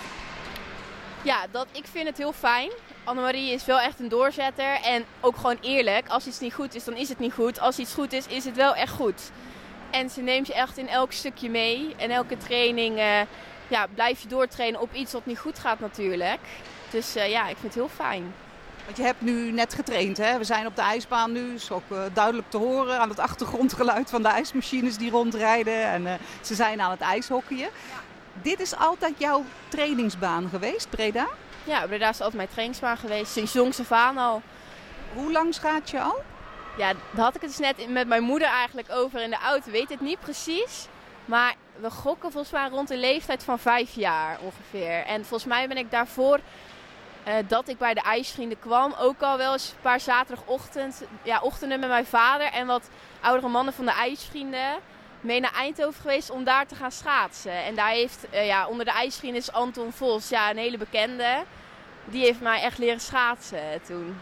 Ja, 1.21 1.45
dat, 1.51 1.67
ik 1.71 1.85
vind 1.91 2.07
het 2.07 2.17
heel 2.17 2.33
fijn. 2.33 2.71
Annemarie 3.07 3.51
is 3.51 3.65
wel 3.65 3.79
echt 3.79 3.99
een 3.99 4.09
doorzetter 4.09 4.81
en 4.83 5.05
ook 5.19 5.35
gewoon 5.35 5.57
eerlijk. 5.61 6.07
Als 6.07 6.27
iets 6.27 6.39
niet 6.39 6.53
goed 6.53 6.75
is, 6.75 6.83
dan 6.83 6.95
is 6.95 7.09
het 7.09 7.19
niet 7.19 7.33
goed. 7.33 7.59
Als 7.59 7.79
iets 7.79 7.93
goed 7.93 8.13
is, 8.13 8.27
is 8.27 8.45
het 8.45 8.55
wel 8.55 8.75
echt 8.75 8.93
goed. 8.93 9.31
En 9.89 10.09
ze 10.09 10.21
neemt 10.21 10.47
je 10.47 10.53
echt 10.53 10.77
in 10.77 10.87
elk 10.87 11.11
stukje 11.11 11.49
mee. 11.49 11.95
En 11.97 12.09
elke 12.09 12.37
training 12.37 12.97
uh, 12.97 13.19
ja, 13.67 13.87
blijf 13.93 14.21
je 14.21 14.27
doortrainen 14.27 14.81
op 14.81 14.93
iets 14.93 15.13
wat 15.13 15.25
niet 15.25 15.39
goed 15.39 15.59
gaat 15.59 15.79
natuurlijk. 15.79 16.39
Dus 16.89 17.17
uh, 17.17 17.29
ja, 17.29 17.41
ik 17.41 17.57
vind 17.57 17.73
het 17.73 17.83
heel 17.83 17.89
fijn. 17.95 18.33
Want 18.85 18.97
je 18.97 19.03
hebt 19.03 19.21
nu 19.21 19.51
net 19.51 19.73
getraind, 19.73 20.17
hè? 20.17 20.37
We 20.37 20.43
zijn 20.43 20.65
op 20.65 20.75
de 20.75 20.81
ijsbaan 20.81 21.31
nu. 21.31 21.53
Is 21.53 21.71
ook 21.71 21.91
uh, 21.91 21.99
duidelijk 22.13 22.49
te 22.49 22.57
horen 22.57 22.99
aan 22.99 23.09
het 23.09 23.19
achtergrondgeluid 23.19 24.09
van 24.09 24.21
de 24.21 24.27
ijsmachines 24.27 24.97
die 24.97 25.11
rondrijden. 25.11 25.83
En 25.83 26.19
ze 26.41 26.55
zijn 26.55 26.81
aan 26.81 26.91
het 26.91 27.01
ijshockeyen. 27.01 27.69
Ja. 27.91 27.99
Dit 28.41 28.59
is 28.59 28.75
altijd 28.75 29.13
jouw 29.17 29.43
trainingsbaan 29.67 30.49
geweest, 30.49 30.89
Breda? 30.89 31.27
Ja, 31.67 31.87
Breda 31.87 32.09
is 32.09 32.19
altijd 32.19 32.33
mijn 32.33 32.47
trainingsbaan 32.47 32.97
geweest. 32.97 33.31
Sinds 33.31 33.53
jongs 33.53 33.79
af 33.79 33.91
aan 33.91 34.17
al. 34.17 34.41
Hoe 35.13 35.31
lang 35.31 35.53
schaat 35.53 35.89
je 35.89 36.01
al? 36.01 36.23
Ja, 36.77 36.93
daar 37.11 37.25
had 37.25 37.35
ik 37.35 37.41
het 37.41 37.49
dus 37.49 37.59
net 37.59 37.89
met 37.89 38.07
mijn 38.07 38.23
moeder 38.23 38.47
eigenlijk 38.47 38.91
over 38.91 39.21
in 39.21 39.29
de 39.29 39.37
auto. 39.37 39.71
Weet 39.71 39.89
het 39.89 40.01
niet 40.01 40.19
precies. 40.19 40.87
Maar 41.25 41.55
we 41.79 41.89
gokken 41.89 42.31
volgens 42.31 42.53
mij 42.53 42.69
rond 42.69 42.87
de 42.87 42.97
leeftijd 42.97 43.43
van 43.43 43.59
vijf 43.59 43.95
jaar 43.95 44.37
ongeveer. 44.41 45.05
En 45.05 45.25
volgens 45.25 45.49
mij 45.49 45.67
ben 45.67 45.77
ik 45.77 45.91
daarvoor, 45.91 46.39
uh, 47.27 47.33
dat 47.47 47.67
ik 47.67 47.77
bij 47.77 47.93
de 47.93 48.01
ijsvrienden 48.01 48.59
kwam, 48.59 48.93
ook 48.99 49.21
al 49.21 49.37
wel 49.37 49.53
eens 49.53 49.71
een 49.71 49.81
paar 49.81 49.99
zaterdagochtend, 49.99 51.03
ja, 51.23 51.39
ochtenden 51.41 51.79
met 51.79 51.89
mijn 51.89 52.05
vader 52.05 52.47
en 52.47 52.67
wat 52.67 52.89
oudere 53.21 53.47
mannen 53.47 53.73
van 53.73 53.85
de 53.85 53.91
ijsvrienden 53.91 54.75
mee 55.21 55.39
naar 55.39 55.53
Eindhoven 55.53 56.01
geweest 56.01 56.29
om 56.29 56.43
daar 56.43 56.67
te 56.67 56.75
gaan 56.75 56.91
schaatsen. 56.91 57.63
En 57.63 57.75
daar 57.75 57.89
heeft, 57.89 58.25
uh, 58.33 58.45
ja, 58.45 58.67
onder 58.67 58.85
de 58.85 58.91
ijsvrienden 58.91 59.41
is 59.41 59.51
Anton 59.51 59.91
Vos, 59.91 60.29
ja, 60.29 60.49
een 60.49 60.57
hele 60.57 60.77
bekende. 60.77 61.43
Die 62.05 62.23
heeft 62.23 62.41
mij 62.41 62.61
echt 62.61 62.77
leren 62.77 62.99
schaatsen 62.99 63.81
toen. 63.85 64.17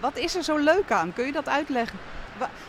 Wat 0.00 0.16
is 0.16 0.34
er 0.34 0.42
zo 0.42 0.56
leuk 0.56 0.92
aan? 0.92 1.12
Kun 1.12 1.26
je 1.26 1.32
dat 1.32 1.48
uitleggen? 1.48 1.98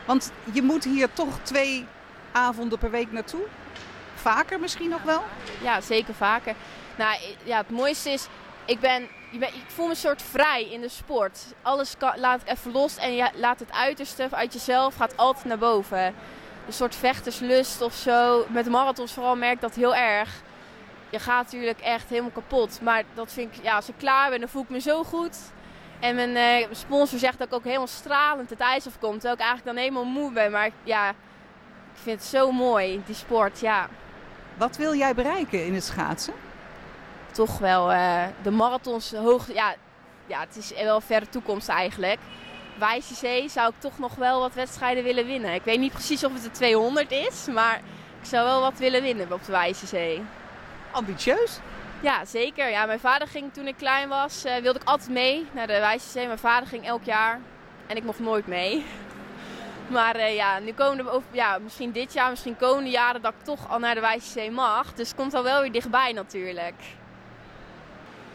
Want 0.05 0.31
je 0.53 0.62
moet 0.62 0.84
hier 0.84 1.13
toch 1.13 1.39
twee 1.43 1.86
avonden 2.31 2.79
per 2.79 2.91
week 2.91 3.12
naartoe? 3.12 3.41
Vaker 4.15 4.60
misschien 4.60 4.89
nog 4.89 5.01
wel? 5.01 5.24
Ja, 5.62 5.81
zeker 5.81 6.13
vaker. 6.13 6.55
Nou, 6.96 7.17
ja, 7.43 7.58
het 7.58 7.70
mooiste 7.70 8.10
is, 8.10 8.27
ik, 8.65 8.79
ben, 8.79 9.08
ik 9.31 9.53
voel 9.67 9.86
me 9.86 9.91
een 9.91 9.98
soort 9.98 10.22
vrij 10.22 10.70
in 10.72 10.81
de 10.81 10.89
sport. 10.89 11.39
Alles 11.62 11.98
kan, 11.98 12.20
laat 12.20 12.41
ik 12.41 12.50
even 12.50 12.72
los 12.72 12.98
en 12.98 13.15
je 13.15 13.29
laat 13.36 13.60
het 13.60 13.72
uiterste 13.72 14.27
uit 14.31 14.53
jezelf, 14.53 14.96
gaat 14.96 15.17
altijd 15.17 15.46
naar 15.46 15.58
boven. 15.58 16.15
Een 16.72 16.78
soort 16.78 16.96
vechterslust 16.96 17.81
of 17.81 17.94
zo. 17.94 18.46
Met 18.50 18.70
marathons 18.70 19.14
vooral 19.14 19.36
merk 19.36 19.53
ik 19.53 19.62
dat 19.62 19.75
heel 19.75 19.96
erg. 19.96 20.42
Je 21.10 21.20
gaat 21.20 21.44
natuurlijk 21.44 21.79
echt 21.79 22.10
helemaal 22.10 22.31
kapot. 22.31 22.79
Maar 22.81 23.03
dat 23.14 23.34
vind 23.34 23.55
ik, 23.55 23.64
ja, 23.64 23.75
als 23.75 23.90
ik 23.90 23.94
klaar 23.98 24.29
ben, 24.29 24.40
dan 24.40 24.50
voel 24.50 24.62
ik 24.62 24.70
me 24.70 24.79
zo 24.79 25.03
goed. 25.03 25.38
En 26.00 26.16
mijn 26.16 26.62
uh, 26.62 26.68
sponsor 26.72 27.20
zegt 27.20 27.38
dat 27.38 27.48
ik 27.48 27.53
ook 27.53 27.64
helemaal 27.64 27.88
stralend 27.88 28.50
het 28.50 28.60
ijs 28.60 28.88
afkom. 28.88 29.12
Terwijl 29.12 29.34
ik 29.34 29.40
eigenlijk 29.40 29.75
dan 29.75 29.84
helemaal 29.84 30.22
moe 30.22 30.31
ben. 30.31 30.51
Maar 30.51 30.70
ja, 30.84 31.10
ik 31.10 31.16
vind 32.01 32.20
het 32.20 32.29
zo 32.29 32.51
mooi, 32.51 33.01
die 33.05 33.16
sport, 33.16 33.60
ja. 33.60 33.90
Wat 34.57 34.77
wil 34.77 34.96
jij 34.96 35.14
bereiken 35.14 35.66
in 35.66 35.74
het 35.74 35.84
schaatsen? 35.84 36.34
Toch 37.31 37.57
wel 37.57 37.92
uh, 37.92 38.24
de 38.44 38.51
marathons 38.51 39.12
hoog. 39.12 39.53
Ja, 39.53 39.75
ja, 40.25 40.40
het 40.40 40.55
is 40.55 40.74
wel 40.84 41.01
verre 41.01 41.29
toekomst 41.29 41.70
eigenlijk. 41.70 42.20
Zee 43.13 43.50
zou 43.50 43.70
ik 43.70 43.79
toch 43.79 44.00
nog 44.00 44.15
wel 44.15 44.39
wat 44.39 44.53
wedstrijden 44.53 45.03
willen 45.03 45.25
winnen. 45.25 45.53
Ik 45.53 45.63
weet 45.63 45.79
niet 45.79 45.91
precies 45.91 46.24
of 46.24 46.33
het 46.33 46.44
de 46.44 46.51
200 46.51 47.11
is, 47.11 47.48
maar 47.53 47.81
ik 48.22 48.27
zou 48.27 48.46
wel 48.46 48.61
wat 48.61 48.77
willen 48.79 49.01
winnen 49.01 49.31
op 49.31 49.46
de 49.46 49.51
Wijze 49.51 49.87
Zee. 49.87 50.22
Ambitieus? 50.91 51.59
Ja, 52.01 52.25
zeker. 52.25 52.70
Ja, 52.70 52.85
mijn 52.85 53.00
vader 53.00 53.27
ging 53.27 53.53
toen 53.53 53.67
ik 53.67 53.77
klein 53.77 54.09
was, 54.09 54.46
uh, 54.46 54.55
wilde 54.55 54.79
ik 54.79 54.87
altijd 54.87 55.09
mee 55.09 55.48
naar 55.51 55.67
de 55.67 55.79
Wijze 55.79 56.09
Zee. 56.09 56.25
Mijn 56.25 56.39
vader 56.39 56.67
ging 56.67 56.85
elk 56.85 57.03
jaar 57.03 57.39
en 57.87 57.96
ik 57.96 58.03
mocht 58.03 58.20
nooit 58.20 58.48
mee. 58.48 58.85
Maar 59.87 60.15
uh, 60.15 60.35
ja, 60.35 60.59
nu 60.59 60.74
komen 60.74 61.00
er 61.00 61.11
over, 61.11 61.27
ja, 61.31 61.57
misschien 61.57 61.91
dit 61.91 62.13
jaar, 62.13 62.29
misschien 62.29 62.57
komende 62.57 62.89
jaren 62.89 63.22
dat 63.22 63.33
ik 63.39 63.44
toch 63.46 63.70
al 63.70 63.79
naar 63.79 63.96
de 63.96 64.01
Wijze 64.01 64.29
Zee 64.29 64.51
mag. 64.51 64.94
Dus 64.94 65.07
het 65.07 65.17
komt 65.17 65.33
al 65.33 65.44
wel 65.44 65.61
weer 65.61 65.72
dichtbij 65.72 66.11
natuurlijk. 66.11 66.74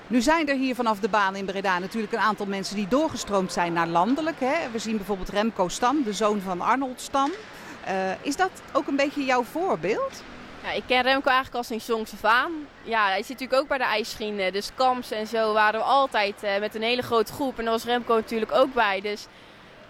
Nu 0.09 0.21
zijn 0.21 0.49
er 0.49 0.57
hier 0.57 0.75
vanaf 0.75 1.01
de 1.01 1.09
baan 1.09 1.37
in 1.37 1.45
Breda 1.45 1.79
natuurlijk 1.79 2.13
een 2.13 2.19
aantal 2.19 2.47
mensen 2.47 2.77
die 2.77 2.89
doorgestroomd 2.89 3.53
zijn 3.53 3.73
naar 3.73 3.87
landelijk. 3.87 4.41
Hè? 4.41 4.71
We 4.73 4.79
zien 4.79 4.97
bijvoorbeeld 4.97 5.29
Remco 5.29 5.69
Stam, 5.69 6.03
de 6.03 6.13
zoon 6.13 6.41
van 6.41 6.61
Arnold 6.61 7.01
Stam. 7.01 7.31
Uh, 7.89 7.93
is 8.23 8.37
dat 8.37 8.51
ook 8.73 8.87
een 8.87 8.97
beetje 8.97 9.25
jouw 9.25 9.43
voorbeeld? 9.43 10.23
Ja, 10.63 10.71
ik 10.71 10.83
ken 10.87 11.03
Remco 11.03 11.29
eigenlijk 11.29 11.57
al 11.57 11.65
sinds 11.65 11.87
jongs 11.87 12.13
af. 12.23 12.49
Ja, 12.83 13.07
hij 13.07 13.23
zit 13.23 13.29
natuurlijk 13.29 13.61
ook 13.61 13.69
bij 13.69 13.79
de 13.79 13.85
ijsvrienden. 13.85 14.53
Dus 14.53 14.71
kamps 14.75 15.11
en 15.11 15.27
zo 15.27 15.53
waren 15.53 15.81
we 15.81 15.87
altijd 15.87 16.45
uh, 16.45 16.59
met 16.59 16.75
een 16.75 16.83
hele 16.83 17.03
grote 17.03 17.33
groep. 17.33 17.59
En 17.59 17.65
daar 17.65 17.73
was 17.73 17.85
Remco 17.85 18.15
natuurlijk 18.15 18.53
ook 18.53 18.75
bij. 18.75 19.01
Dus 19.01 19.27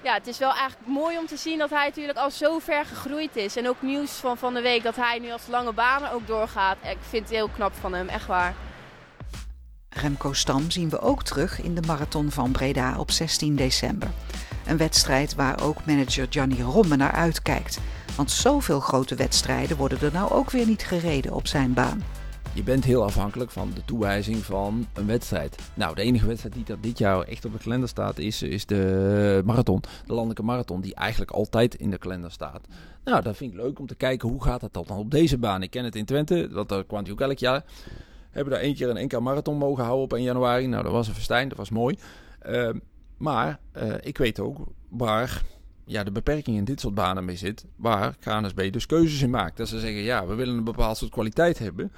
ja, 0.02 0.14
het 0.14 0.26
is 0.26 0.38
wel 0.38 0.50
eigenlijk 0.50 0.88
mooi 0.88 1.18
om 1.18 1.26
te 1.26 1.36
zien 1.36 1.58
dat 1.58 1.70
hij 1.70 1.86
natuurlijk 1.86 2.18
al 2.18 2.30
zo 2.30 2.58
ver 2.58 2.84
gegroeid 2.84 3.36
is. 3.36 3.56
En 3.56 3.68
ook 3.68 3.82
nieuws 3.82 4.10
van 4.10 4.36
van 4.36 4.54
de 4.54 4.60
week 4.60 4.82
dat 4.82 4.96
hij 4.96 5.18
nu 5.18 5.30
als 5.30 5.46
lange 5.46 5.72
banen 5.72 6.12
ook 6.12 6.26
doorgaat. 6.26 6.76
Ik 6.82 6.98
vind 7.08 7.22
het 7.22 7.36
heel 7.36 7.48
knap 7.48 7.72
van 7.80 7.94
hem, 7.94 8.08
echt 8.08 8.26
waar. 8.26 8.54
Remco 10.06 10.32
Stam 10.32 10.70
zien 10.70 10.88
we 10.88 11.00
ook 11.00 11.22
terug 11.22 11.62
in 11.62 11.74
de 11.74 11.80
marathon 11.86 12.30
van 12.30 12.52
Breda 12.52 12.98
op 12.98 13.10
16 13.10 13.56
december. 13.56 14.10
Een 14.66 14.76
wedstrijd 14.76 15.34
waar 15.34 15.62
ook 15.62 15.84
manager 15.86 16.26
Gianni 16.30 16.62
Romme 16.62 16.96
naar 16.96 17.12
uitkijkt. 17.12 17.80
Want 18.16 18.30
zoveel 18.30 18.80
grote 18.80 19.14
wedstrijden 19.14 19.76
worden 19.76 20.00
er 20.00 20.12
nou 20.12 20.32
ook 20.32 20.50
weer 20.50 20.66
niet 20.66 20.84
gereden 20.84 21.32
op 21.32 21.46
zijn 21.46 21.72
baan. 21.72 22.02
Je 22.52 22.62
bent 22.62 22.84
heel 22.84 23.04
afhankelijk 23.04 23.50
van 23.50 23.70
de 23.74 23.84
toewijzing 23.84 24.36
van 24.36 24.86
een 24.94 25.06
wedstrijd. 25.06 25.56
Nou, 25.74 25.94
de 25.94 26.02
enige 26.02 26.26
wedstrijd 26.26 26.54
die 26.54 26.64
er 26.66 26.80
dit 26.80 26.98
jaar 26.98 27.22
echt 27.22 27.44
op 27.44 27.52
de 27.52 27.58
kalender 27.58 27.88
staat, 27.88 28.18
is, 28.18 28.42
is 28.42 28.66
de 28.66 29.42
marathon. 29.44 29.80
De 30.06 30.12
landelijke 30.12 30.42
marathon, 30.42 30.80
die 30.80 30.94
eigenlijk 30.94 31.30
altijd 31.30 31.74
in 31.74 31.90
de 31.90 31.98
kalender 31.98 32.30
staat. 32.30 32.60
Nou, 33.04 33.22
dat 33.22 33.36
vind 33.36 33.52
ik 33.52 33.58
leuk 33.58 33.78
om 33.78 33.86
te 33.86 33.94
kijken 33.94 34.28
hoe 34.28 34.42
gaat 34.42 34.60
het 34.60 34.72
dan 34.72 34.86
op 34.88 35.10
deze 35.10 35.38
baan. 35.38 35.62
Ik 35.62 35.70
ken 35.70 35.84
het 35.84 35.96
in 35.96 36.04
Twente, 36.04 36.48
dat 36.48 36.86
kwam 36.86 37.04
ook 37.10 37.20
elk 37.20 37.38
jaar. 37.38 37.64
Hebben 38.36 38.54
daar 38.54 38.62
één 38.62 38.74
keer 38.74 38.88
een 38.88 39.04
NK 39.04 39.20
marathon 39.20 39.56
mogen 39.56 39.84
houden 39.84 40.04
op 40.04 40.12
1 40.12 40.22
januari. 40.22 40.66
Nou, 40.66 40.82
dat 40.82 40.92
was 40.92 41.08
een 41.08 41.14
festijn, 41.14 41.48
dat 41.48 41.58
was 41.58 41.70
mooi. 41.70 41.98
Uh, 42.48 42.68
maar 43.16 43.58
uh, 43.76 43.94
ik 44.00 44.18
weet 44.18 44.40
ook 44.40 44.58
waar 44.88 45.42
ja, 45.84 46.04
de 46.04 46.10
beperking 46.10 46.56
in 46.56 46.64
dit 46.64 46.80
soort 46.80 46.94
banen 46.94 47.24
mee 47.24 47.36
zit. 47.36 47.64
Waar 47.76 48.16
KNSB 48.20 48.72
dus 48.72 48.86
keuzes 48.86 49.22
in 49.22 49.30
maakt. 49.30 49.56
Dat 49.56 49.68
ze 49.68 49.80
zeggen, 49.80 50.00
ja, 50.00 50.26
we 50.26 50.34
willen 50.34 50.56
een 50.56 50.64
bepaald 50.64 50.96
soort 50.96 51.10
kwaliteit 51.10 51.58
hebben. 51.58 51.92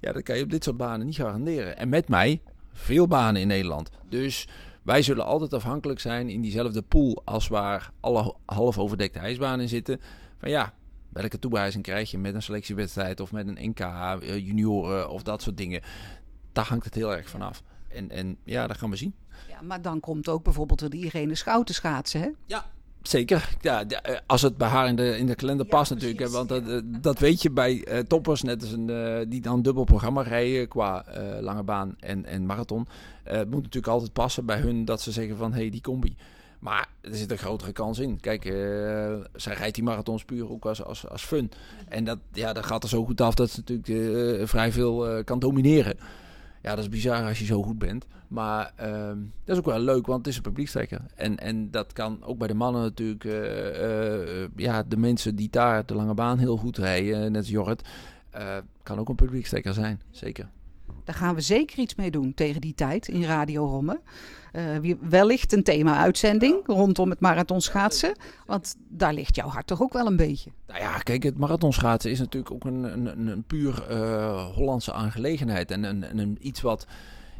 Ja, 0.00 0.12
dat 0.12 0.22
kan 0.22 0.36
je 0.36 0.42
op 0.42 0.50
dit 0.50 0.64
soort 0.64 0.76
banen 0.76 1.06
niet 1.06 1.16
garanderen. 1.16 1.76
En 1.76 1.88
met 1.88 2.08
mij 2.08 2.40
veel 2.72 3.06
banen 3.06 3.40
in 3.40 3.46
Nederland. 3.46 3.90
Dus 4.08 4.48
wij 4.82 5.02
zullen 5.02 5.24
altijd 5.24 5.54
afhankelijk 5.54 6.00
zijn 6.00 6.28
in 6.28 6.40
diezelfde 6.40 6.82
pool 6.82 7.22
als 7.24 7.48
waar 7.48 7.90
alle 8.00 8.34
half 8.46 8.78
overdekte 8.78 9.18
ijsbanen 9.18 9.68
zitten. 9.68 10.00
Van 10.38 10.50
ja, 10.50 10.72
welke 11.08 11.38
toewijzing 11.38 11.82
krijg 11.82 12.10
je 12.10 12.18
met 12.18 12.34
een 12.34 12.42
selectiewedstrijd 12.42 13.20
of 13.20 13.32
met 13.32 13.48
een 13.48 13.70
NK 13.70 13.78
junioren 14.22 15.10
of 15.10 15.22
dat 15.22 15.42
soort 15.42 15.56
dingen. 15.56 15.82
Daar 16.52 16.66
hangt 16.66 16.84
het 16.84 16.94
heel 16.94 17.16
erg 17.16 17.28
vanaf. 17.28 17.62
En, 17.88 18.10
en 18.10 18.36
ja, 18.44 18.66
dat 18.66 18.78
gaan 18.78 18.90
we 18.90 18.96
zien. 18.96 19.14
Ja, 19.48 19.62
maar 19.62 19.82
dan 19.82 20.00
komt 20.00 20.28
ook 20.28 20.42
bijvoorbeeld 20.42 20.90
de 20.90 20.96
Irene 20.96 21.34
Schouten 21.34 21.74
schaatsen, 21.74 22.20
hè? 22.20 22.28
Ja, 22.46 22.66
Zeker. 23.02 23.56
Ja, 23.60 23.84
als 24.26 24.42
het 24.42 24.56
bij 24.56 24.68
haar 24.68 24.88
in 24.88 24.96
de, 24.96 25.18
in 25.18 25.26
de 25.26 25.34
kalender 25.34 25.66
ja, 25.66 25.76
past 25.76 25.94
precies, 25.94 26.18
natuurlijk. 26.18 26.48
want 26.48 26.48
dat, 26.48 27.02
dat 27.02 27.18
weet 27.18 27.42
je 27.42 27.50
bij 27.50 27.88
uh, 27.88 27.98
toppers, 27.98 28.42
net 28.42 28.62
als 28.62 28.72
een, 28.72 28.88
uh, 28.88 29.18
die 29.28 29.40
dan 29.40 29.62
dubbel 29.62 29.84
programma 29.84 30.22
rijden 30.22 30.68
qua 30.68 31.04
uh, 31.08 31.40
lange 31.40 31.62
baan 31.62 31.94
en, 32.00 32.24
en 32.24 32.46
marathon. 32.46 32.88
het 33.24 33.50
moet 33.50 33.62
natuurlijk 33.62 33.92
altijd 33.92 34.12
passen 34.12 34.46
bij 34.46 34.58
hun 34.58 34.84
dat 34.84 35.00
ze 35.00 35.12
zeggen 35.12 35.36
van, 35.36 35.52
hé, 35.52 35.60
hey, 35.60 35.70
die 35.70 35.80
combi. 35.80 36.16
Maar 36.58 36.88
er 37.00 37.14
zit 37.14 37.30
een 37.30 37.38
grotere 37.38 37.72
kans 37.72 37.98
in. 37.98 38.20
Kijk, 38.20 38.44
uh, 38.44 38.54
zij 39.34 39.54
rijdt 39.54 39.74
die 39.74 39.84
marathons 39.84 40.24
puur 40.24 40.50
ook 40.50 40.66
als, 40.66 40.84
als, 40.84 41.08
als 41.08 41.24
fun. 41.24 41.50
En 41.88 42.04
dat, 42.04 42.18
ja, 42.32 42.52
dat 42.52 42.66
gaat 42.66 42.82
er 42.82 42.88
zo 42.88 43.04
goed 43.04 43.20
af 43.20 43.34
dat 43.34 43.50
ze 43.50 43.58
natuurlijk 43.58 43.88
uh, 43.88 44.46
vrij 44.46 44.72
veel 44.72 45.18
uh, 45.18 45.24
kan 45.24 45.38
domineren. 45.38 45.96
Ja, 46.62 46.70
dat 46.70 46.78
is 46.78 46.88
bizar 46.88 47.24
als 47.24 47.38
je 47.38 47.44
zo 47.44 47.62
goed 47.62 47.78
bent. 47.78 48.06
Maar 48.28 48.72
ehm, 48.76 49.18
dat 49.44 49.56
is 49.56 49.58
ook 49.58 49.64
wel 49.64 49.78
leuk, 49.78 50.06
want 50.06 50.18
het 50.18 50.26
is 50.26 50.36
een 50.36 50.42
publiekstrekker. 50.42 51.00
En, 51.14 51.36
en 51.36 51.70
dat 51.70 51.92
kan 51.92 52.24
ook 52.24 52.38
bij 52.38 52.48
de 52.48 52.54
mannen 52.54 52.82
natuurlijk. 52.82 53.24
ja, 54.56 54.82
de 54.82 54.96
mensen 54.96 55.36
die 55.36 55.50
daar 55.50 55.86
de 55.86 55.94
lange 55.94 56.14
baan 56.14 56.38
heel 56.38 56.56
goed 56.56 56.78
rijden, 56.78 57.32
net 57.32 57.40
als 57.40 57.50
Jorrit, 57.50 57.88
kan 58.82 58.98
ook 58.98 59.08
een 59.08 59.14
publiekstrekker 59.14 59.74
zijn. 59.74 60.00
Zeker. 60.10 60.48
Daar 61.08 61.16
gaan 61.16 61.34
we 61.34 61.40
zeker 61.40 61.78
iets 61.78 61.94
mee 61.94 62.10
doen 62.10 62.34
tegen 62.34 62.60
die 62.60 62.74
tijd 62.74 63.08
in 63.08 63.24
Radio 63.24 63.66
Romme. 63.66 64.00
Uh, 64.52 64.94
wellicht 65.00 65.52
een 65.52 65.62
thema-uitzending 65.62 66.60
rondom 66.66 67.10
het 67.10 67.20
marathonschaatsen. 67.20 68.16
Want 68.46 68.76
daar 68.88 69.14
ligt 69.14 69.36
jouw 69.36 69.48
hart 69.48 69.66
toch 69.66 69.82
ook 69.82 69.92
wel 69.92 70.06
een 70.06 70.16
beetje. 70.16 70.50
Nou 70.66 70.80
ja, 70.80 70.98
kijk, 70.98 71.22
het 71.22 71.38
marathonschaatsen 71.38 72.10
is 72.10 72.18
natuurlijk 72.18 72.52
ook 72.52 72.64
een, 72.64 72.82
een, 72.82 73.26
een 73.26 73.42
puur 73.42 73.86
uh, 73.90 74.46
Hollandse 74.46 74.92
aangelegenheid. 74.92 75.70
En 75.70 75.84
een, 75.84 76.18
een, 76.18 76.38
iets 76.40 76.60
wat, 76.60 76.86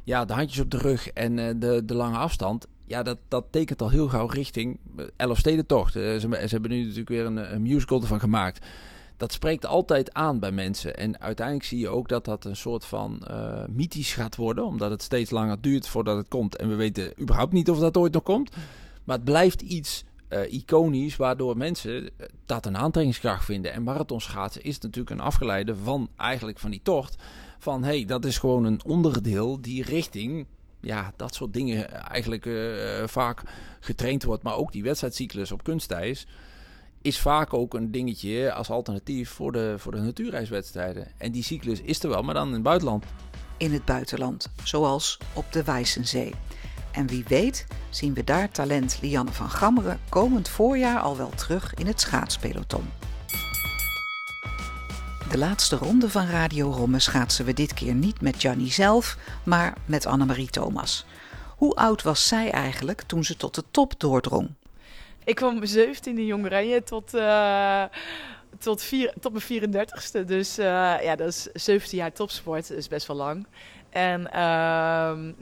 ja, 0.04 0.24
de 0.24 0.32
handjes 0.32 0.60
op 0.60 0.70
de 0.70 0.78
rug 0.78 1.08
en 1.08 1.38
uh, 1.38 1.48
de, 1.56 1.82
de 1.84 1.94
lange 1.94 2.18
afstand. 2.18 2.66
Ja, 2.86 3.02
dat, 3.02 3.18
dat 3.28 3.44
tekent 3.50 3.82
al 3.82 3.90
heel 3.90 4.08
gauw 4.08 4.26
richting 4.26 4.78
Elfstedentocht. 5.16 5.92
ze, 5.92 6.18
ze 6.20 6.48
hebben 6.48 6.70
nu 6.70 6.80
natuurlijk 6.80 7.08
weer 7.08 7.26
een, 7.26 7.54
een 7.54 7.62
musical 7.62 8.00
ervan 8.00 8.20
gemaakt 8.20 8.66
dat 9.18 9.32
spreekt 9.32 9.66
altijd 9.66 10.14
aan 10.14 10.38
bij 10.38 10.52
mensen. 10.52 10.96
En 10.96 11.20
uiteindelijk 11.20 11.66
zie 11.66 11.78
je 11.78 11.88
ook 11.88 12.08
dat 12.08 12.24
dat 12.24 12.44
een 12.44 12.56
soort 12.56 12.84
van 12.84 13.22
uh, 13.30 13.62
mythisch 13.68 14.14
gaat 14.14 14.36
worden, 14.36 14.64
omdat 14.64 14.90
het 14.90 15.02
steeds 15.02 15.30
langer 15.30 15.60
duurt 15.60 15.88
voordat 15.88 16.16
het 16.16 16.28
komt. 16.28 16.56
En 16.56 16.68
we 16.68 16.74
weten 16.74 17.12
überhaupt 17.20 17.52
niet 17.52 17.70
of 17.70 17.78
dat 17.78 17.96
ooit 17.96 18.12
nog 18.12 18.22
komt. 18.22 18.50
Maar 19.04 19.16
het 19.16 19.24
blijft 19.24 19.60
iets 19.60 20.04
uh, 20.28 20.52
iconisch, 20.52 21.16
waardoor 21.16 21.56
mensen 21.56 22.10
eh, 22.16 22.26
dat 22.46 22.66
een 22.66 22.76
aantrekkingskracht 22.76 23.44
vinden. 23.44 23.72
En 23.72 23.82
marathonschaatsen 23.82 24.62
is 24.62 24.78
natuurlijk 24.78 25.10
een 25.10 25.26
afgeleide 25.26 25.76
van 25.76 26.08
eigenlijk 26.16 26.58
van 26.58 26.70
die 26.70 26.82
tocht. 26.82 27.16
Van 27.58 27.84
hey, 27.84 28.04
dat 28.04 28.24
is 28.24 28.38
gewoon 28.38 28.64
een 28.64 28.84
onderdeel 28.84 29.60
die 29.60 29.82
richting 29.82 30.46
ja, 30.80 31.12
dat 31.16 31.34
soort 31.34 31.52
dingen 31.52 31.90
eigenlijk 31.90 32.48
vaak 33.08 33.42
getraind 33.80 34.24
wordt. 34.24 34.42
Maar 34.42 34.56
ook 34.56 34.72
die 34.72 34.82
wedstrijdcyclus 34.82 35.52
op 35.52 35.62
kunstijs 35.62 36.26
is 37.08 37.18
vaak 37.18 37.54
ook 37.54 37.74
een 37.74 37.90
dingetje 37.90 38.52
als 38.52 38.70
alternatief 38.70 39.30
voor 39.30 39.52
de, 39.52 39.74
voor 39.78 39.92
de 39.92 39.98
natuurreiswedstrijden. 39.98 41.06
En 41.18 41.32
die 41.32 41.42
cyclus 41.42 41.80
is 41.80 42.02
er 42.02 42.08
wel, 42.08 42.22
maar 42.22 42.34
dan 42.34 42.46
in 42.46 42.52
het 42.52 42.62
buitenland. 42.62 43.04
In 43.56 43.72
het 43.72 43.84
buitenland, 43.84 44.48
zoals 44.62 45.18
op 45.32 45.52
de 45.52 45.64
Wijzenzee. 45.64 46.34
En 46.92 47.06
wie 47.06 47.24
weet 47.28 47.66
zien 47.90 48.14
we 48.14 48.24
daar 48.24 48.50
talent 48.50 48.98
Lianne 49.02 49.32
van 49.32 49.50
Gammeren 49.50 50.00
komend 50.08 50.48
voorjaar 50.48 51.00
al 51.00 51.16
wel 51.16 51.30
terug 51.30 51.74
in 51.74 51.86
het 51.86 52.00
schaatspeloton. 52.00 52.84
De 55.30 55.38
laatste 55.38 55.76
ronde 55.76 56.10
van 56.10 56.26
Radio 56.26 56.70
Romme 56.70 56.98
schaatsen 56.98 57.44
we 57.44 57.52
dit 57.52 57.74
keer 57.74 57.94
niet 57.94 58.20
met 58.20 58.42
Jannie 58.42 58.72
zelf, 58.72 59.16
maar 59.44 59.76
met 59.84 60.06
Annemarie 60.06 60.50
Thomas. 60.50 61.06
Hoe 61.56 61.74
oud 61.74 62.02
was 62.02 62.28
zij 62.28 62.50
eigenlijk 62.50 63.02
toen 63.02 63.24
ze 63.24 63.36
tot 63.36 63.54
de 63.54 63.64
top 63.70 64.00
doordrong? 64.00 64.48
Ik 65.28 65.34
kwam 65.34 65.58
mijn 65.58 65.94
17e 65.94 66.14
Jong 66.14 66.82
tot, 66.84 67.14
uh, 67.14 67.84
tot, 68.58 68.82
vier, 68.82 69.12
tot 69.20 69.32
mijn 69.32 69.70
34ste. 69.70 70.24
Dus 70.24 70.58
uh, 70.58 70.64
ja, 71.02 71.16
dat 71.16 71.28
is 71.28 71.48
17 71.52 71.98
jaar 71.98 72.12
topsport. 72.12 72.68
Dat 72.68 72.76
is 72.76 72.88
best 72.88 73.06
wel 73.06 73.16
lang. 73.16 73.46
En, 73.90 74.20
uh, 74.20 74.30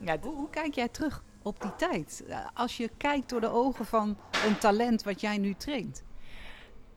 ja, 0.04 0.18
hoe, 0.20 0.34
hoe, 0.34 0.50
kijk 0.50 0.74
jij 0.74 0.88
terug 0.88 1.22
op 1.42 1.60
die 1.60 1.74
tijd? 1.76 2.24
Als 2.54 2.76
je 2.76 2.90
kijkt 2.96 3.28
door 3.28 3.40
de 3.40 3.50
ogen 3.50 3.84
van 3.84 4.16
een 4.46 4.58
talent 4.58 5.02
wat 5.02 5.20
jij 5.20 5.38
nu 5.38 5.54
traint. 5.54 6.02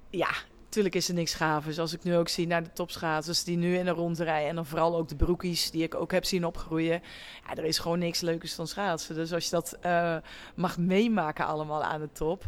Ja, 0.09 0.31
Tuurlijk 0.69 0.95
is 0.95 1.07
er 1.07 1.13
niks 1.13 1.33
gaaf. 1.33 1.65
Dus 1.65 1.79
als 1.79 1.93
ik 1.93 2.03
nu 2.03 2.15
ook 2.15 2.29
zie 2.29 2.47
naar 2.47 2.63
de 2.63 2.73
topschaatsers 2.73 3.43
die 3.43 3.57
nu 3.57 3.77
in 3.77 3.85
de 3.85 3.91
rond 3.91 4.19
rijden. 4.19 4.49
En 4.49 4.55
dan 4.55 4.65
vooral 4.65 4.95
ook 4.95 5.07
de 5.07 5.15
broekies 5.15 5.71
die 5.71 5.83
ik 5.83 5.95
ook 5.95 6.11
heb 6.11 6.25
zien 6.25 6.45
opgroeien. 6.45 7.01
Ja, 7.47 7.55
er 7.55 7.65
is 7.65 7.79
gewoon 7.79 7.99
niks 7.99 8.21
leukers 8.21 8.55
dan 8.55 8.67
schaatsen. 8.67 9.15
Dus 9.15 9.33
als 9.33 9.43
je 9.43 9.49
dat 9.49 9.77
uh, 9.85 10.17
mag 10.55 10.77
meemaken 10.77 11.45
allemaal 11.45 11.83
aan 11.83 12.01
de 12.01 12.11
top. 12.11 12.43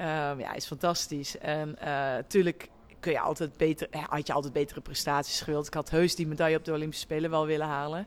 Uh, 0.00 0.06
ja, 0.38 0.54
is 0.54 0.66
fantastisch. 0.66 1.38
En 1.38 1.76
uh, 1.84 2.48
kun 3.00 3.12
je 3.12 3.20
altijd 3.20 3.56
beter, 3.56 3.88
had 4.08 4.26
je 4.26 4.32
altijd 4.32 4.52
betere 4.52 4.80
prestaties 4.80 5.40
gewild. 5.40 5.66
Ik 5.66 5.74
had 5.74 5.90
heus 5.90 6.14
die 6.14 6.26
medaille 6.26 6.56
op 6.56 6.64
de 6.64 6.72
Olympische 6.72 7.04
Spelen 7.04 7.30
wel 7.30 7.46
willen 7.46 7.66
halen. 7.66 8.06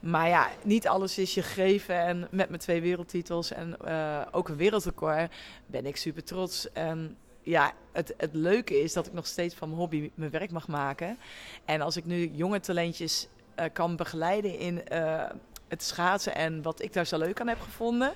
Maar 0.00 0.28
ja, 0.28 0.50
niet 0.64 0.88
alles 0.88 1.18
is 1.18 1.34
je 1.34 1.42
gegeven. 1.42 1.98
En 1.98 2.28
met 2.30 2.48
mijn 2.48 2.60
twee 2.60 2.80
wereldtitels 2.80 3.52
en 3.52 3.76
uh, 3.84 4.20
ook 4.30 4.48
een 4.48 4.56
wereldrecord 4.56 5.32
ben 5.66 5.86
ik 5.86 5.96
super 5.96 6.24
trots. 6.24 6.72
En 6.72 7.16
ja, 7.42 7.72
het, 7.92 8.14
het 8.16 8.34
leuke 8.34 8.80
is 8.80 8.92
dat 8.92 9.06
ik 9.06 9.12
nog 9.12 9.26
steeds 9.26 9.54
van 9.54 9.68
mijn 9.68 9.80
hobby 9.80 10.10
mijn 10.14 10.30
werk 10.30 10.50
mag 10.50 10.68
maken. 10.68 11.18
En 11.64 11.80
als 11.80 11.96
ik 11.96 12.04
nu 12.04 12.30
jonge 12.32 12.60
talentjes 12.60 13.28
uh, 13.58 13.64
kan 13.72 13.96
begeleiden 13.96 14.58
in 14.58 14.82
uh, 14.92 15.24
het 15.68 15.82
schaatsen 15.82 16.34
en 16.34 16.62
wat 16.62 16.82
ik 16.82 16.92
daar 16.92 17.06
zo 17.06 17.18
leuk 17.18 17.40
aan 17.40 17.48
heb 17.48 17.60
gevonden, 17.60 18.12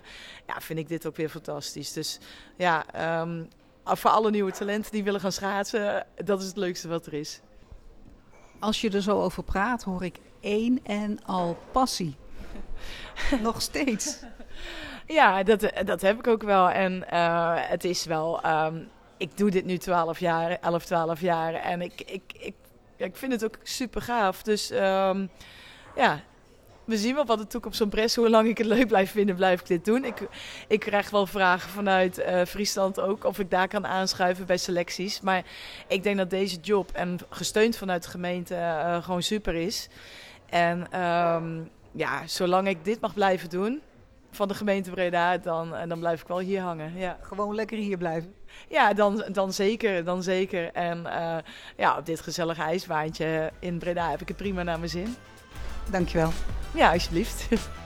ja, 0.47 0.61
vind 0.61 0.79
ik 0.79 0.89
dit 0.89 1.07
ook 1.07 1.17
weer 1.17 1.29
fantastisch. 1.29 1.93
Dus 1.93 2.19
ja, 2.57 2.85
um, 3.21 3.49
voor 3.85 4.11
alle 4.11 4.31
nieuwe 4.31 4.53
talenten 4.53 4.93
die 4.93 5.05
willen 5.05 5.21
gaan 5.21 5.33
schaatsen, 5.33 6.07
dat 6.25 6.41
is 6.41 6.47
het 6.47 6.57
leukste 6.57 6.89
wat 6.89 7.07
er 7.07 7.13
is. 7.13 7.41
Als 8.59 8.81
je 8.81 8.91
er 8.91 9.03
zo 9.03 9.23
over 9.23 9.43
praat, 9.43 9.83
hoor 9.83 10.05
ik 10.05 10.19
één 10.41 10.81
en 10.85 11.25
al 11.25 11.59
passie. 11.73 12.17
nog 13.43 13.63
steeds. 13.63 14.23
Ja, 15.07 15.43
dat, 15.43 15.73
dat 15.85 16.01
heb 16.01 16.19
ik 16.19 16.27
ook 16.27 16.43
wel. 16.43 16.71
En 16.71 17.05
uh, 17.13 17.55
het 17.57 17.85
is 17.85 18.05
wel. 18.05 18.47
Um, 18.47 18.89
ik 19.17 19.37
doe 19.37 19.51
dit 19.51 19.65
nu 19.65 19.77
12 19.77 20.19
jaar, 20.19 20.59
11, 20.61 20.85
12 20.85 21.21
jaar. 21.21 21.55
En 21.55 21.81
ik, 21.81 22.01
ik, 22.01 22.23
ik, 22.39 22.55
ik 22.97 23.17
vind 23.17 23.33
het 23.33 23.45
ook 23.45 23.59
super 23.63 24.03
gaaf. 24.03 24.43
Dus 24.43 24.71
um, 24.71 25.31
ja, 25.97 26.23
we 26.85 26.97
zien 26.97 27.15
wel 27.15 27.25
wat 27.25 27.39
de 27.39 27.47
toekomst 27.47 27.79
van 27.79 27.89
Bres. 27.89 28.17
Hoe 28.17 28.31
lang 28.31 28.49
ik 28.49 28.59
het 28.59 28.67
leuk 28.67 28.87
blijf 28.87 29.11
vinden, 29.11 29.37
blijf 29.37 29.61
ik 29.61 29.67
dit 29.67 29.85
doen. 29.85 30.05
Ik, 30.05 30.29
ik 30.69 30.81
krijg 30.81 31.11
wel 31.11 31.27
vragen 31.27 31.71
vanuit 31.71 32.19
uh, 32.19 32.45
Friesland 32.45 33.01
ook 33.01 33.25
of 33.25 33.39
ik 33.39 33.51
daar 33.51 33.69
kan 33.69 33.87
aanschuiven 33.87 34.47
bij 34.47 34.57
selecties. 34.57 35.21
Maar 35.21 35.45
ik 35.89 36.03
denk 36.03 36.17
dat 36.17 36.31
deze 36.31 36.57
job, 36.61 36.91
en 36.93 37.19
gesteund 37.29 37.77
vanuit 37.77 38.03
de 38.03 38.11
gemeente, 38.11 38.55
uh, 38.55 39.03
gewoon 39.03 39.23
super 39.23 39.55
is. 39.55 39.89
En 40.49 41.01
um, 41.03 41.71
ja, 41.93 42.27
zolang 42.27 42.69
ik 42.69 42.85
dit 42.85 43.01
mag 43.01 43.15
blijven 43.15 43.49
doen 43.49 43.81
van 44.31 44.49
de 44.49 44.55
gemeente 44.55 44.91
Breda, 44.91 45.39
dan, 45.39 45.75
dan 45.89 45.99
blijf 45.99 46.21
ik 46.21 46.29
wel 46.29 46.39
hier 46.39 46.61
hangen. 46.61 46.99
Ja. 46.99 47.19
Gewoon 47.21 47.55
lekker 47.55 47.79
hier 47.79 47.99
blijven. 47.99 48.36
Ja, 48.69 48.93
dan, 48.93 49.25
dan 49.33 49.53
zeker, 49.53 50.05
dan 50.05 50.23
zeker. 50.23 50.73
En 50.73 51.03
uh, 51.07 51.37
ja, 51.77 51.99
op 51.99 52.07
dit 52.07 52.21
gezellige 52.21 52.63
ijsbaantje 52.63 53.51
in 53.59 53.79
Breda 53.79 54.11
heb 54.11 54.21
ik 54.21 54.29
het 54.29 54.37
prima 54.37 54.63
naar 54.63 54.79
mijn 54.79 54.91
zin. 54.91 55.17
Dankjewel. 55.91 56.31
Ja, 56.75 56.93
alsjeblieft. 56.93 57.49